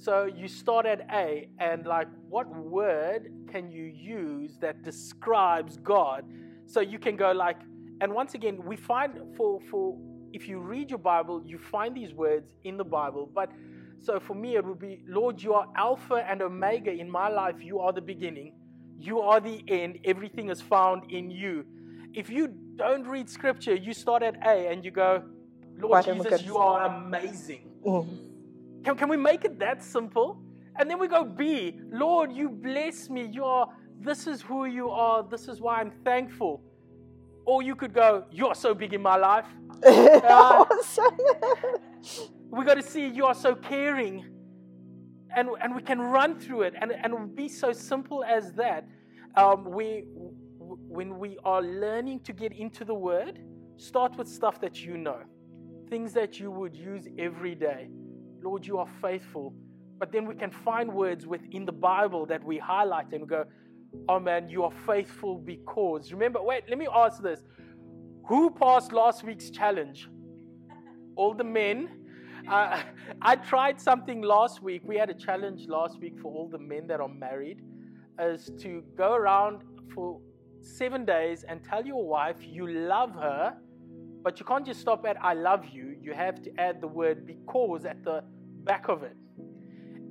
[0.00, 6.24] So you start at A, and like, what word can you use that describes God?
[6.64, 7.58] So you can go like,
[8.00, 9.98] and once again, we find for for
[10.32, 13.28] if you read your Bible, you find these words in the Bible.
[13.34, 13.50] But
[13.98, 17.56] so for me, it would be, Lord, you are Alpha and Omega in my life.
[17.60, 18.54] You are the beginning.
[18.98, 19.98] You are the end.
[20.04, 21.66] Everything is found in you.
[22.14, 25.24] If you don't read Scripture, you start at A and you go,
[25.78, 27.68] Lord Jesus, you are amazing.
[27.84, 28.29] Mm.
[28.84, 30.42] Can, can we make it that simple?
[30.78, 33.26] And then we go B, Lord, you bless me.
[33.26, 33.68] You are,
[34.00, 35.22] this is who you are.
[35.22, 36.62] This is why I'm thankful.
[37.44, 39.46] Or you could go, You are so big in my life.
[39.82, 40.64] Uh,
[42.50, 44.24] we got to see you are so caring.
[45.34, 48.86] And, and we can run through it and, and be so simple as that.
[49.36, 50.04] Um, we,
[50.58, 53.40] when we are learning to get into the Word,
[53.76, 55.20] start with stuff that you know,
[55.88, 57.88] things that you would use every day.
[58.42, 59.54] Lord, you are faithful.
[59.98, 63.44] But then we can find words within the Bible that we highlight and go,
[64.08, 66.12] oh man, you are faithful because.
[66.12, 67.42] Remember, wait, let me ask this.
[68.26, 70.08] Who passed last week's challenge?
[71.16, 71.88] All the men.
[72.48, 72.82] Uh,
[73.22, 74.82] I tried something last week.
[74.84, 77.60] We had a challenge last week for all the men that are married,
[78.18, 79.62] is to go around
[79.94, 80.20] for
[80.62, 83.56] seven days and tell your wife you love her
[84.22, 85.96] but you can't just stop at I love you.
[86.00, 88.22] You have to add the word because at the
[88.64, 89.16] back of it.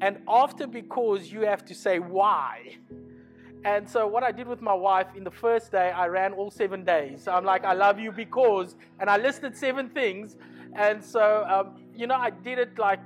[0.02, 2.78] And after because, you have to say why.
[3.65, 6.50] And so, what I did with my wife in the first day, I ran all
[6.50, 7.28] seven days.
[7.28, 10.38] I'm like, I love you because, and I listed seven things.
[10.76, 13.02] And so, um, you know, I did it like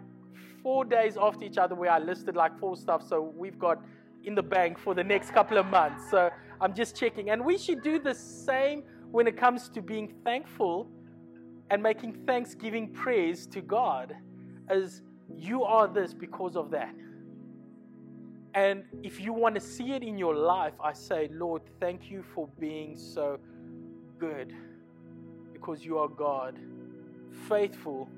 [0.62, 3.02] four days after each other where I listed like four stuff.
[3.08, 3.82] So we've got
[4.24, 6.10] in the bank for the next couple of months.
[6.12, 6.30] So
[6.62, 7.32] I'm just checking.
[7.32, 10.88] And we should do the same when it comes to being thankful
[11.70, 14.16] and making thanksgiving praise to God,
[14.70, 15.04] as
[15.38, 16.96] you are this because of that.
[18.56, 22.24] And if you want to see it in your life, I say, Lord, thank you
[22.34, 23.40] for being so
[24.18, 24.52] good
[25.54, 26.58] because you are God,
[27.48, 28.10] faithful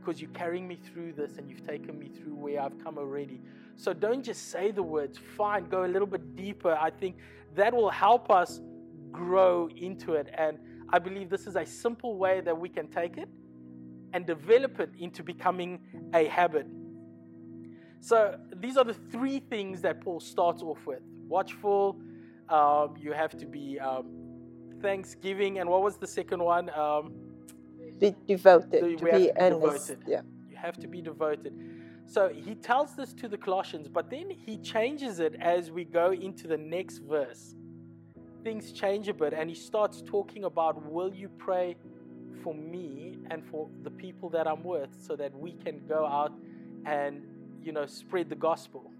[0.00, 3.42] because you're carrying me through this and you've taken me through where I've come already.
[3.76, 6.72] So don't just say the words, fine, go a little bit deeper.
[6.72, 7.16] I think
[7.54, 8.62] that will help us
[9.12, 10.28] grow into it.
[10.36, 10.58] And
[10.90, 13.28] I believe this is a simple way that we can take it
[14.12, 15.80] and develop it into becoming
[16.14, 16.66] a habit.
[18.00, 22.00] So these are the three things that Paul starts off with watchful,
[22.48, 24.06] um, you have to be um,
[24.80, 26.70] thanksgiving, and what was the second one?
[26.70, 27.12] Um,
[27.98, 29.88] be devoted, We to be to be earnest.
[29.88, 29.98] devoted.
[30.06, 30.22] Yeah.
[30.48, 31.54] You have to be devoted.
[32.06, 36.12] So he tells this to the Colossians, but then he changes it as we go
[36.12, 37.54] into the next verse.
[38.42, 41.76] Things change a bit, and he starts talking about will you pray
[42.42, 46.32] for me and for the people that I'm with so that we can go out
[46.86, 47.22] and
[47.62, 48.92] you know spread the gospel.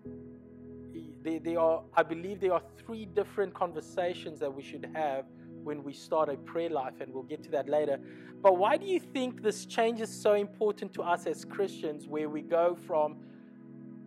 [1.22, 5.24] There, there are, I believe, there are three different conversations that we should have
[5.62, 7.98] when we start a prayer life, and we'll get to that later.
[8.40, 12.28] But why do you think this change is so important to us as Christians, where
[12.28, 13.16] we go from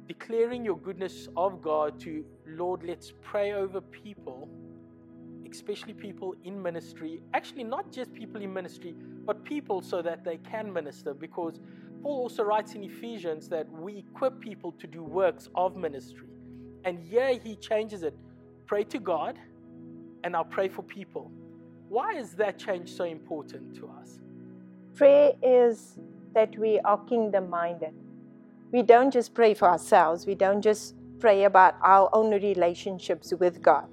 [0.08, 4.50] declaring your goodness of God to, Lord, let's pray over people,
[5.52, 7.22] especially people in ministry?
[7.34, 11.60] Actually, not just people in ministry, but people so that they can minister, because
[12.02, 16.28] Paul also writes in Ephesians that we equip people to do works of ministry.
[16.84, 18.16] And here he changes it
[18.66, 19.38] pray to God,
[20.24, 21.30] and I'll pray for people.
[21.90, 24.20] Why is that change so important to us?
[24.96, 26.00] Prayer is
[26.34, 27.94] that we are kingdom minded.
[28.72, 33.62] We don't just pray for ourselves, we don't just pray about our own relationships with
[33.62, 33.88] God.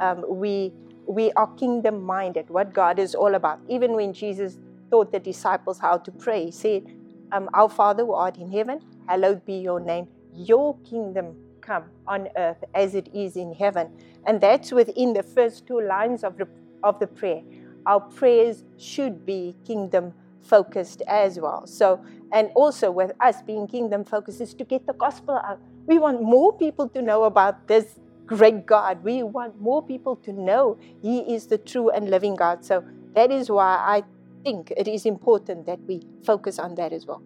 [0.00, 0.72] Um, we,
[1.06, 3.60] we are kingdom minded, what God is all about.
[3.68, 4.58] Even when Jesus
[4.90, 6.84] taught the disciples how to pray, he said,
[7.32, 10.08] um, Our Father who art in heaven, hallowed be your name.
[10.34, 13.88] Your kingdom come on earth as it is in heaven.
[14.26, 16.48] And that's within the first two lines of the,
[16.82, 17.42] of the prayer.
[17.86, 21.66] Our prayers should be kingdom focused as well.
[21.66, 22.00] So,
[22.32, 25.60] and also with us being kingdom focused is to get the gospel out.
[25.86, 29.02] We want more people to know about this great God.
[29.04, 32.64] We want more people to know He is the true and living God.
[32.64, 32.84] So
[33.14, 34.02] that is why I
[34.42, 37.22] think it is important that we focus on that as well.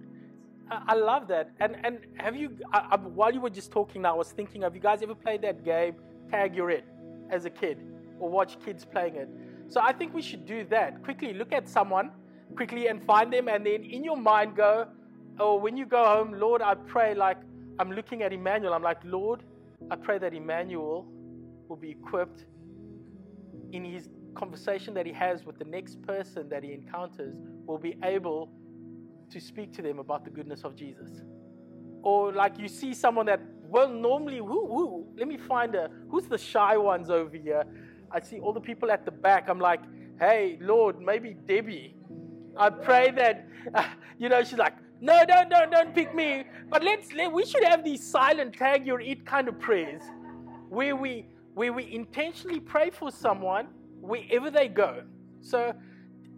[0.71, 1.51] I love that.
[1.61, 4.75] And and have you, I, I, while you were just talking I was thinking, have
[4.75, 5.95] you guys ever played that game,
[6.31, 6.85] Tag You're It,
[7.31, 7.79] as a kid,
[8.21, 9.29] or watch kids playing it?
[9.69, 11.03] So I think we should do that.
[11.03, 12.11] Quickly look at someone,
[12.55, 14.89] quickly, and find them, and then in your mind go,
[15.41, 17.39] oh, when you go home, Lord, I pray like
[17.79, 18.75] I'm looking at Emmanuel.
[18.75, 19.43] I'm like, Lord,
[19.91, 21.07] I pray that Emmanuel
[21.69, 22.45] will be equipped
[23.73, 27.35] in his conversation that he has with the next person that he encounters,
[27.67, 28.51] will be able
[29.31, 31.11] to speak to them about the goodness of Jesus.
[32.03, 36.27] Or like you see someone that, well, normally, who, who, let me find a, who's
[36.27, 37.65] the shy ones over here?
[38.11, 39.49] I see all the people at the back.
[39.49, 39.81] I'm like,
[40.19, 41.97] hey, Lord, maybe Debbie.
[42.57, 43.85] I pray that, uh,
[44.19, 46.45] you know, she's like, no, don't, don't, don't pick me.
[46.71, 50.03] But let's, let, we should have these silent tag your it kind of prayers
[50.69, 53.69] where we, where we intentionally pray for someone
[54.01, 55.03] wherever they go.
[55.41, 55.73] So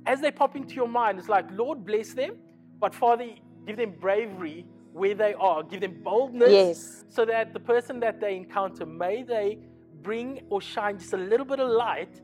[0.07, 2.37] as they pop into your mind, it's like, Lord, bless them.
[2.81, 3.29] But Father,
[3.67, 7.05] give them bravery where they are, give them boldness Yes.
[7.09, 9.59] so that the person that they encounter, may they
[10.03, 12.21] bring or shine just a little bit of light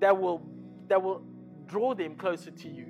[0.00, 0.42] that will,
[0.88, 1.22] that will
[1.66, 2.86] draw them closer to you.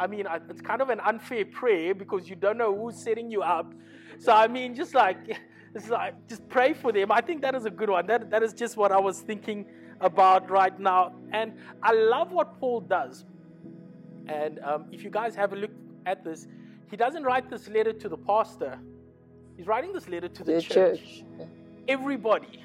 [0.00, 3.42] I mean, it's kind of an unfair prayer because you don't know who's setting you
[3.42, 3.72] up.
[4.18, 5.18] So, I mean, just like,
[5.74, 7.12] it's like, just pray for them.
[7.12, 8.06] I think that is a good one.
[8.06, 9.66] That, that is just what I was thinking
[10.00, 11.12] about right now.
[11.32, 13.26] And I love what Paul does.
[14.26, 15.70] And um, if you guys have a look
[16.06, 16.48] at this,
[16.90, 18.78] he doesn't write this letter to the pastor.
[19.58, 21.00] He's writing this letter to the, The church.
[21.00, 21.24] church.
[21.88, 22.62] Everybody.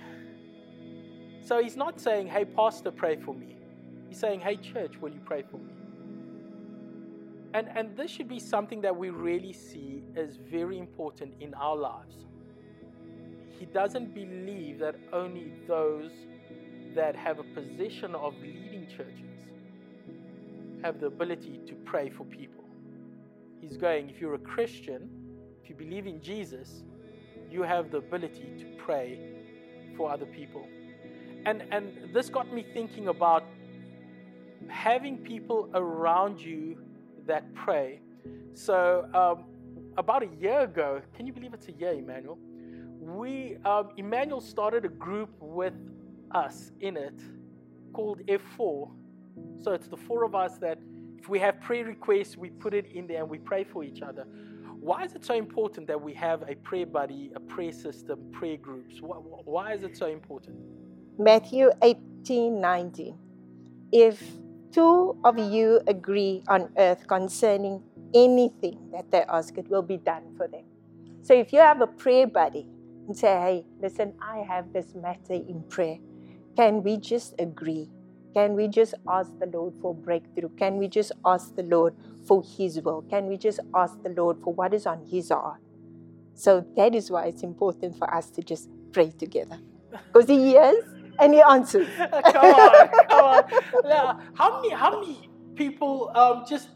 [1.41, 3.57] So he's not saying, hey, pastor, pray for me.
[4.07, 5.74] He's saying, hey, church, will you pray for me?
[7.55, 11.77] And, and this should be something that we really see as very important in our
[11.77, 12.17] lives.
[13.47, 16.11] He doesn't believe that only those
[16.95, 19.39] that have a position of leading churches
[20.83, 22.65] have the ability to pray for people.
[23.61, 25.09] He's going, if you're a Christian,
[25.63, 26.83] if you believe in Jesus,
[27.49, 29.17] you have the ability to pray
[29.95, 30.67] for other people.
[31.45, 33.45] And, and this got me thinking about
[34.67, 36.79] having people around you
[37.27, 37.99] that pray.
[38.53, 39.45] So, um,
[39.97, 42.37] about a year ago, can you believe it's a year, Emmanuel?
[42.99, 45.73] We, um, Emmanuel started a group with
[46.31, 47.19] us in it
[47.93, 48.89] called F4.
[49.61, 50.79] So, it's the four of us that
[51.17, 54.01] if we have prayer requests, we put it in there and we pray for each
[54.01, 54.25] other.
[54.79, 58.57] Why is it so important that we have a prayer buddy, a prayer system, prayer
[58.57, 58.99] groups?
[59.01, 60.55] Why, is it so important?
[61.17, 63.17] Matthew 18 19.
[63.91, 64.21] If
[64.75, 67.81] two of you agree on earth concerning
[68.13, 70.65] anything that they ask, it will be done for them.
[71.23, 72.67] So if you have a prayer buddy
[73.07, 75.99] and say, hey, listen, I have this matter in prayer,
[76.57, 77.89] can we just agree?
[78.35, 80.49] Can we just ask the Lord for breakthrough?
[80.59, 81.93] Can we just ask the Lord
[82.27, 83.05] for His will?
[83.09, 85.61] Can we just ask the Lord for what is on His heart?
[86.33, 89.61] So that is why it's important for us to just pray together.
[90.11, 90.75] Because He hears
[91.21, 91.87] He answers.
[91.97, 93.43] come on, come on.
[93.85, 96.69] Now, how many how many people um, just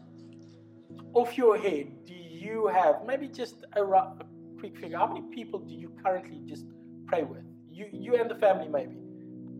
[1.14, 4.16] off your head, do you have maybe just a, a
[4.58, 4.98] quick figure?
[4.98, 6.66] How many people do you currently just
[7.06, 7.44] pray with?
[7.70, 8.96] You, you and the family, maybe.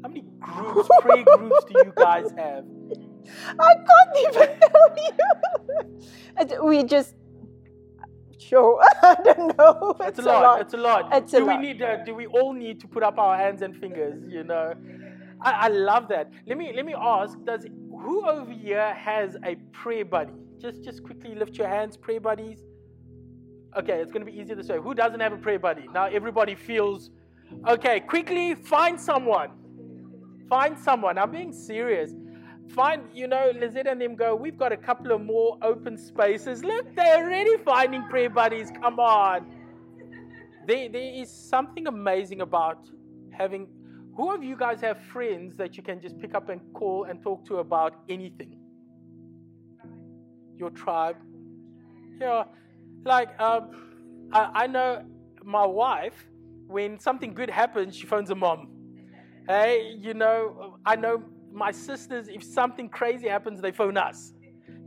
[0.03, 2.65] How many groups, prayer groups, do you guys have?
[3.59, 6.63] I can't even tell you.
[6.65, 7.15] We just,
[8.41, 9.97] sure, I don't know.
[10.01, 11.09] It's, a, lot, It's a lot.
[11.17, 11.61] It's a do lot.
[11.61, 11.83] we need?
[11.83, 14.23] Uh, do we all need to put up our hands and fingers?
[14.29, 14.75] You know,
[15.43, 16.31] I, I love that.
[16.47, 20.33] Let me let me ask: Does who over here has a prayer buddy?
[20.59, 22.61] Just just quickly lift your hands, prayer buddies.
[23.77, 24.79] Okay, it's going to be easier this way.
[24.79, 25.89] Who doesn't have a prayer buddy?
[25.95, 27.11] Now everybody feels.
[27.69, 29.51] Okay, quickly find someone.
[30.49, 31.19] Find someone.
[31.19, 32.13] I'm being serious.
[32.75, 36.63] Find, you know, Lizette and them go, we've got a couple of more open spaces.
[36.63, 38.71] Look, they're already finding prayer buddies.
[38.81, 39.47] Come on.
[40.67, 42.89] There, there is something amazing about
[43.33, 43.67] having.
[44.17, 47.23] Who of you guys have friends that you can just pick up and call and
[47.23, 48.59] talk to about anything?
[50.57, 51.17] Your tribe?
[52.21, 52.45] Yeah.
[53.05, 55.05] Like, um, I, I know
[55.43, 56.27] my wife,
[56.67, 58.69] when something good happens, she phones her mom.
[59.49, 64.33] Hey, you know, I know my sisters, if something crazy happens, they phone us.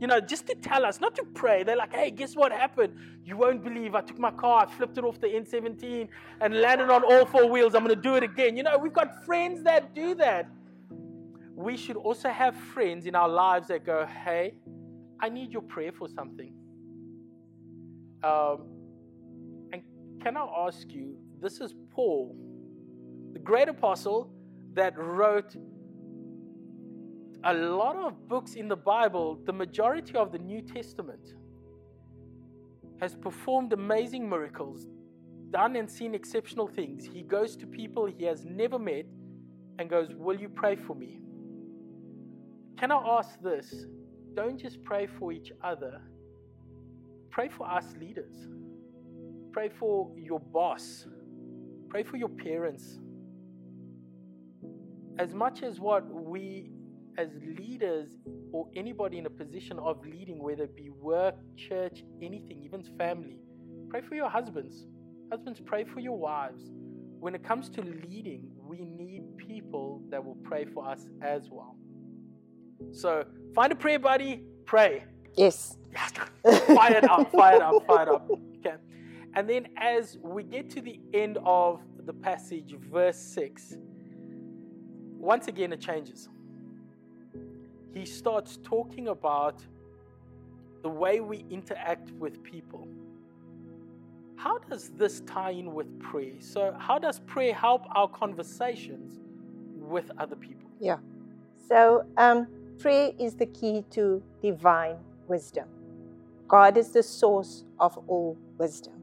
[0.00, 1.62] You know, just to tell us, not to pray.
[1.62, 2.94] They're like, hey, guess what happened?
[3.24, 6.08] You won't believe I took my car, I flipped it off the N17
[6.40, 7.74] and landed on all four wheels.
[7.74, 8.56] I'm going to do it again.
[8.56, 10.48] You know, we've got friends that do that.
[11.54, 14.54] We should also have friends in our lives that go, hey,
[15.20, 16.52] I need your prayer for something.
[18.24, 18.66] Um,
[19.72, 19.82] and
[20.20, 22.34] can I ask you, this is Paul,
[23.32, 24.30] the great apostle
[24.74, 25.56] that wrote
[27.44, 31.34] a lot of books in the Bible, the majority of the New Testament,
[33.00, 34.86] has performed amazing miracles,
[35.50, 37.04] done and seen exceptional things.
[37.04, 39.04] He goes to people he has never met
[39.78, 41.20] and goes, Will you pray for me?
[42.78, 43.86] Can I ask this?
[44.34, 46.00] Don't just pray for each other,
[47.30, 48.48] pray for us leaders.
[49.52, 51.06] Pray for your boss.
[51.88, 52.98] Pray for your parents.
[55.16, 56.72] As much as what we
[57.18, 58.10] as leaders
[58.52, 63.38] or anybody in a position of leading, whether it be work, church, anything, even family,
[63.88, 64.86] pray for your husbands.
[65.30, 66.62] Husbands, pray for your wives.
[67.20, 71.76] When it comes to leading, we need people that will pray for us as well.
[72.92, 75.04] So find a prayer buddy, pray.
[75.36, 75.76] Yes.
[76.44, 78.30] fire it up, fire it up, fire it up.
[78.58, 78.76] Okay.
[79.34, 83.76] And then as we get to the end of the passage, verse 6,
[85.18, 86.28] once again it changes
[87.94, 89.62] he starts talking about
[90.82, 92.86] the way we interact with people.
[94.36, 96.34] How does this tie in with prayer?
[96.40, 99.20] So, how does prayer help our conversations
[99.78, 100.68] with other people?
[100.80, 100.98] Yeah.
[101.68, 104.96] So, um, prayer is the key to divine
[105.28, 105.68] wisdom.
[106.48, 108.94] God is the source of all wisdom.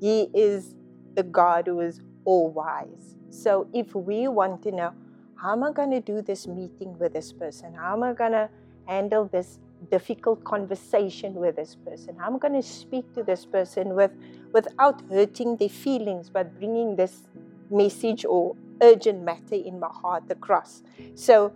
[0.00, 0.74] He is
[1.14, 3.16] the God who is all wise.
[3.30, 4.92] So, if we want to know,
[5.36, 7.74] how am I going to do this meeting with this person?
[7.74, 8.48] How am I going to
[8.86, 9.58] handle this
[9.90, 12.16] difficult conversation with this person?
[12.16, 14.12] How am I going to speak to this person with,
[14.52, 17.22] without hurting their feelings, but bringing this
[17.70, 20.82] message or urgent matter in my heart across?
[21.14, 21.52] So,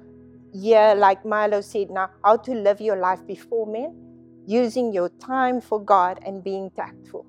[0.53, 3.97] yeah, like Milo said, now how to live your life before men,
[4.47, 7.25] using your time for God and being tactful.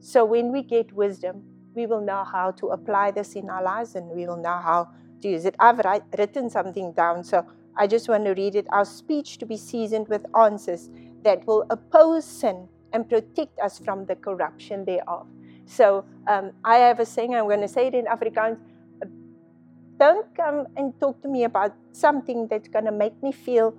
[0.00, 3.94] So, when we get wisdom, we will know how to apply this in our lives
[3.94, 4.88] and we will know how
[5.24, 5.56] to use it.
[5.58, 7.44] I've write, written something down, so
[7.76, 8.66] I just want to read it.
[8.70, 10.90] Our speech to be seasoned with answers
[11.24, 15.26] that will oppose sin and protect us from the corruption thereof.
[15.66, 18.58] So um, I have a saying, I'm going to say it in Afrikaans.
[19.98, 23.74] Don't come and talk to me about something that's going to make me feel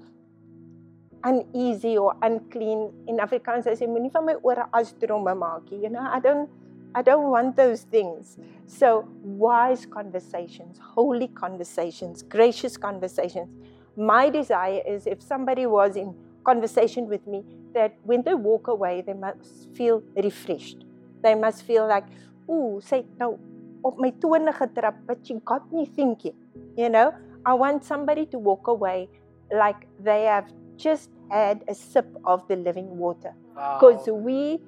[1.24, 2.92] uneasy or unclean.
[3.08, 5.84] In Afrikaans, I say, moenie my ore asdromme maak nie.
[5.84, 6.50] You know, I don't
[6.96, 8.38] I don't want those things.
[8.68, 13.50] So, wise conversations, holy conversations, gracious conversations.
[13.98, 16.16] My desire is if somebody was in
[16.46, 17.44] conversation with me,
[17.74, 20.86] that when they walk away, they must feel refreshed.
[21.22, 22.06] They must feel like,
[22.50, 23.38] ooh, say nou
[23.84, 26.34] op my tone getrap, but you got me thinking.
[26.78, 27.12] You know,
[27.46, 29.10] I want somebody to walk away
[29.52, 33.34] like they have just had a sip of the living water.
[33.56, 34.16] Because Wow.
[34.16, 34.60] we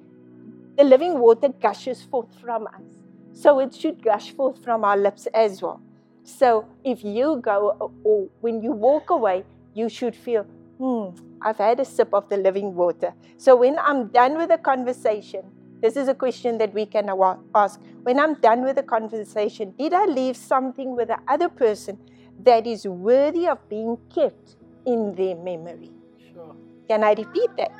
[0.78, 3.02] the living water gushes forth from us.
[3.32, 5.80] So it should gush forth from our lips as well.
[6.24, 10.44] So if you go, or when you walk away, you should feel,
[10.78, 11.08] hmm,
[11.42, 13.12] I've had a sip of the living water.
[13.38, 15.42] So when I'm done with the conversation,
[15.82, 17.10] this is a question that we can
[17.54, 17.80] ask.
[18.04, 21.98] When I'm done with the conversation, did I leave something with the other person
[22.44, 24.56] that is worthy of being kept
[24.86, 25.90] in their memory?
[26.32, 26.54] Sure.
[26.88, 27.70] Can I repeat that?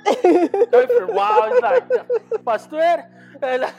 [0.70, 1.14] Go for it.
[1.14, 3.04] Wow, it's like, Pastor.
[3.42, 3.70] no,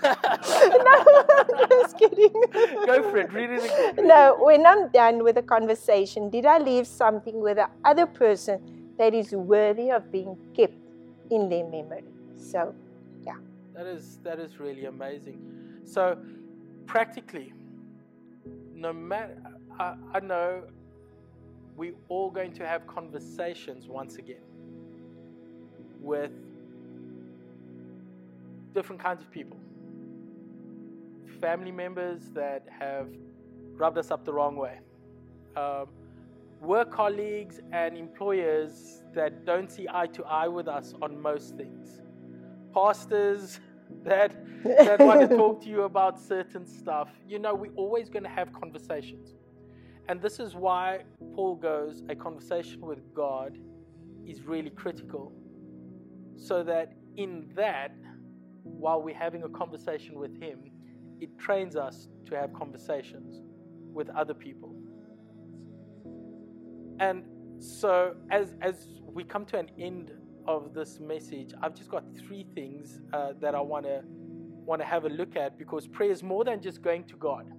[1.70, 2.32] just kidding.
[2.86, 3.32] Go for it.
[3.34, 4.08] Read it again.
[4.08, 8.94] No, when I'm done with the conversation, did I leave something with the other person
[8.98, 10.76] that is worthy of being kept
[11.30, 12.06] in their memory?
[12.40, 12.74] So,
[13.26, 13.36] yeah.
[13.76, 15.42] That is that is really amazing.
[15.84, 16.18] So,
[16.86, 17.54] practically,
[18.74, 19.38] no matter
[19.78, 20.64] I, I know
[21.76, 24.49] we're all going to have conversations once again
[26.10, 26.32] with
[28.74, 29.58] different kinds of people.
[31.40, 33.08] Family members that have
[33.76, 34.80] rubbed us up the wrong way.
[35.56, 35.86] Um,
[36.62, 42.02] work colleagues and employers that don't see eye to eye with us on most things.
[42.74, 43.60] Pastors
[44.04, 44.32] that,
[44.64, 47.10] that want to talk to you about certain stuff.
[47.28, 49.36] You know, we're always going to have conversations.
[50.08, 51.04] And this is why
[51.36, 53.58] Paul goes, a conversation with God
[54.26, 55.32] is really critical.
[56.40, 57.94] So that in that,
[58.64, 60.72] while we're having a conversation with Him,
[61.20, 63.42] it trains us to have conversations
[63.94, 64.74] with other people.
[67.00, 67.26] And
[67.60, 70.14] so, as, as we come to an end
[70.48, 74.02] of this message, I've just got three things uh, that I want to
[74.70, 77.52] want to have a look at because prayer is more than just going to God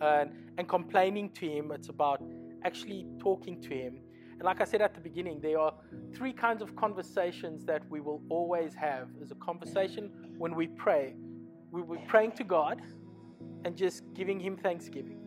[0.00, 1.72] and, and complaining to Him.
[1.72, 2.22] It's about
[2.64, 4.00] actually talking to Him.
[4.42, 5.74] Like I said at the beginning, there are
[6.14, 9.08] three kinds of conversations that we will always have.
[9.16, 11.14] There's a conversation when we pray.
[11.70, 12.80] We will be praying to God
[13.64, 15.18] and just giving Him thanksgiving.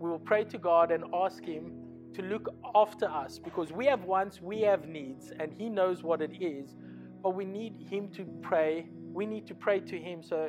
[0.00, 1.72] We will pray to God and ask Him
[2.14, 6.20] to look after us because we have wants, we have needs, and He knows what
[6.20, 6.74] it is.
[7.22, 8.88] But we need Him to pray.
[9.12, 10.48] We need to pray to Him so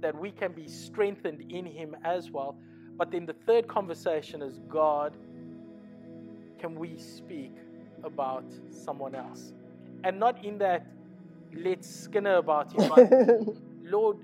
[0.00, 2.58] that we can be strengthened in Him as well.
[2.96, 5.16] But then the third conversation is God,
[6.62, 7.56] can we speak
[8.04, 9.52] about someone else?
[10.04, 10.86] And not in that
[11.52, 14.18] let's skinner about you, but Lord,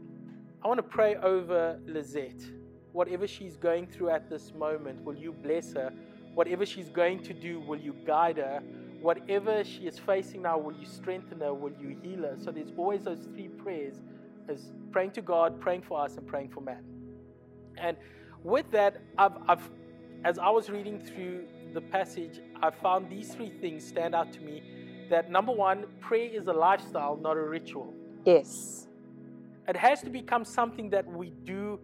[0.62, 2.40] I want to pray over Lizette.
[2.92, 5.92] Whatever she's going through at this moment, will you bless her?
[6.34, 8.62] Whatever she's going to do, will you guide her?
[9.00, 11.52] Whatever she is facing now, will you strengthen her?
[11.52, 12.36] Will you heal her?
[12.38, 13.96] So there's always those three prayers
[14.48, 16.84] as praying to God, praying for us, and praying for man.
[17.76, 17.96] And
[18.44, 19.70] with that, I've, I've
[20.24, 21.44] as I was reading through
[21.74, 24.62] the passage, I found these three things stand out to me.
[25.10, 27.94] That number one, prayer is a lifestyle, not a ritual.
[28.24, 28.88] Yes.
[29.68, 31.78] It has to become something that we do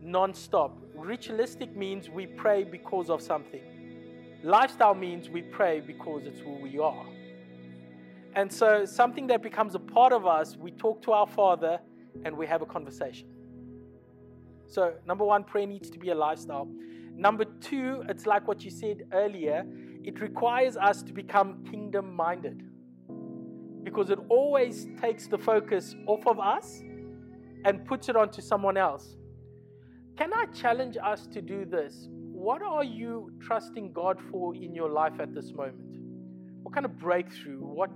[0.00, 0.78] non-stop.
[0.94, 3.62] Ritualistic means we pray because of something.
[4.42, 7.06] Lifestyle means we pray because it's who we are.
[8.34, 11.80] And so something that becomes a part of us, we talk to our Father
[12.24, 13.28] and we have a conversation.
[14.68, 16.68] So, number one, prayer needs to be a lifestyle.
[17.16, 19.64] Number two, it's like what you said earlier,
[20.04, 22.62] it requires us to become kingdom minded
[23.82, 26.82] because it always takes the focus off of us
[27.64, 29.16] and puts it onto someone else.
[30.18, 32.08] Can I challenge us to do this?
[32.10, 35.98] What are you trusting God for in your life at this moment?
[36.62, 37.60] What kind of breakthrough?
[37.60, 37.90] What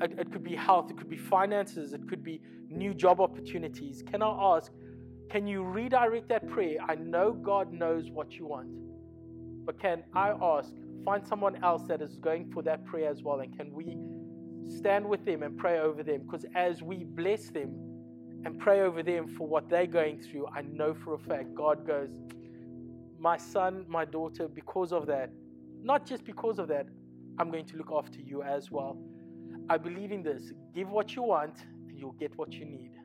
[0.00, 4.02] it, it could be health, it could be finances, it could be new job opportunities.
[4.02, 4.72] Can I ask,
[5.30, 6.78] can you redirect that prayer?
[6.88, 8.68] I know God knows what you want,
[9.66, 10.72] but can I ask,
[11.04, 13.98] find someone else that is going for that prayer as well, and can we
[14.74, 16.22] stand with them and pray over them?
[16.22, 17.74] Because as we bless them
[18.44, 21.86] and pray over them for what they're going through, I know for a fact God
[21.86, 22.10] goes,
[23.18, 25.30] My son, my daughter, because of that,
[25.82, 26.86] not just because of that,
[27.38, 28.98] I'm going to look after you as well.
[29.68, 30.52] I believe in this.
[30.74, 31.56] Give what you want,
[31.88, 32.97] and you'll get what you need.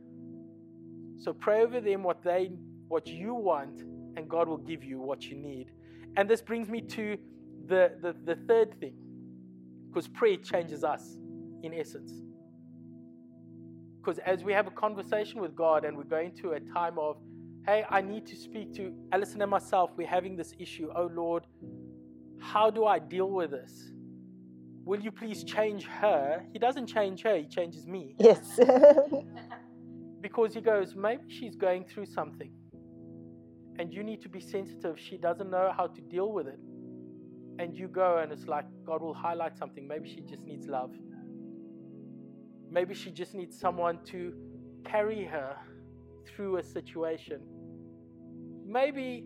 [1.23, 2.51] So pray over them what they
[2.89, 3.81] what you want,
[4.17, 5.71] and God will give you what you need.
[6.17, 7.17] And this brings me to
[7.65, 8.93] the, the, the third thing.
[9.89, 11.17] Because prayer changes us
[11.63, 12.11] in essence.
[13.99, 17.17] Because as we have a conversation with God and we're going to a time of,
[17.65, 20.89] hey, I need to speak to Alison and myself, we're having this issue.
[20.93, 21.45] Oh Lord,
[22.39, 23.93] how do I deal with this?
[24.83, 26.43] Will you please change her?
[26.51, 28.15] He doesn't change her, he changes me.
[28.19, 28.59] Yes.
[30.23, 32.49] because he goes, maybe she's going through something.
[33.77, 34.97] And you need to be sensitive.
[34.97, 36.59] She doesn't know how to deal with it.
[37.59, 39.85] And you go, and it's like God will highlight something.
[39.85, 40.91] Maybe she just needs love.
[42.71, 44.33] Maybe she just needs someone to
[44.85, 45.57] carry her
[46.25, 47.41] through a situation.
[48.65, 49.25] Maybe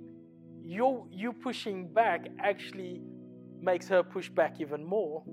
[0.63, 3.01] you you pushing back actually
[3.61, 5.23] makes her push back even more.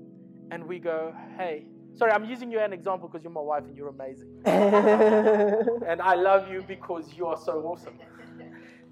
[0.51, 3.63] And we go, hey, sorry, I'm using you as an example because you're my wife
[3.63, 4.29] and you're amazing.
[4.45, 7.97] and I love you because you are so awesome.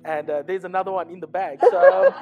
[0.05, 1.59] And uh, there's another one in the bag.
[1.61, 2.13] So um,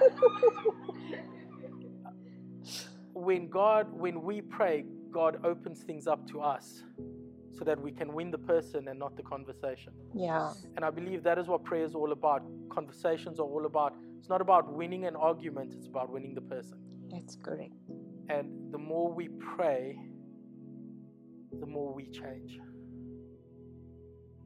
[3.14, 6.84] when God, when we pray, God opens things up to us
[7.58, 9.94] so that we can win the person and not the conversation.
[10.14, 10.54] Yeah.
[10.76, 12.44] And I believe that is what prayer is all about.
[12.70, 13.96] Conversations are all about.
[14.18, 16.78] It's not about winning an argument, it's about winning the person.
[17.10, 17.74] That's correct.
[18.30, 20.00] And the more we pray,
[21.60, 22.60] the more we change.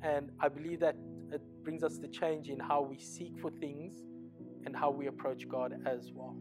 [0.02, 0.96] And I believe that
[1.32, 4.04] it brings us to change in how we seek for things
[4.66, 6.36] and how we approach God as well.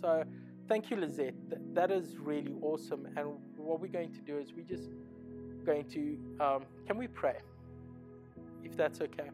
[0.00, 0.24] So,
[0.68, 1.34] thank you, Lizette.
[1.74, 3.06] That is really awesome.
[3.16, 4.90] And what we're going to do is we're just
[5.64, 7.38] going to, um, can we pray?
[8.62, 9.30] If that's okay.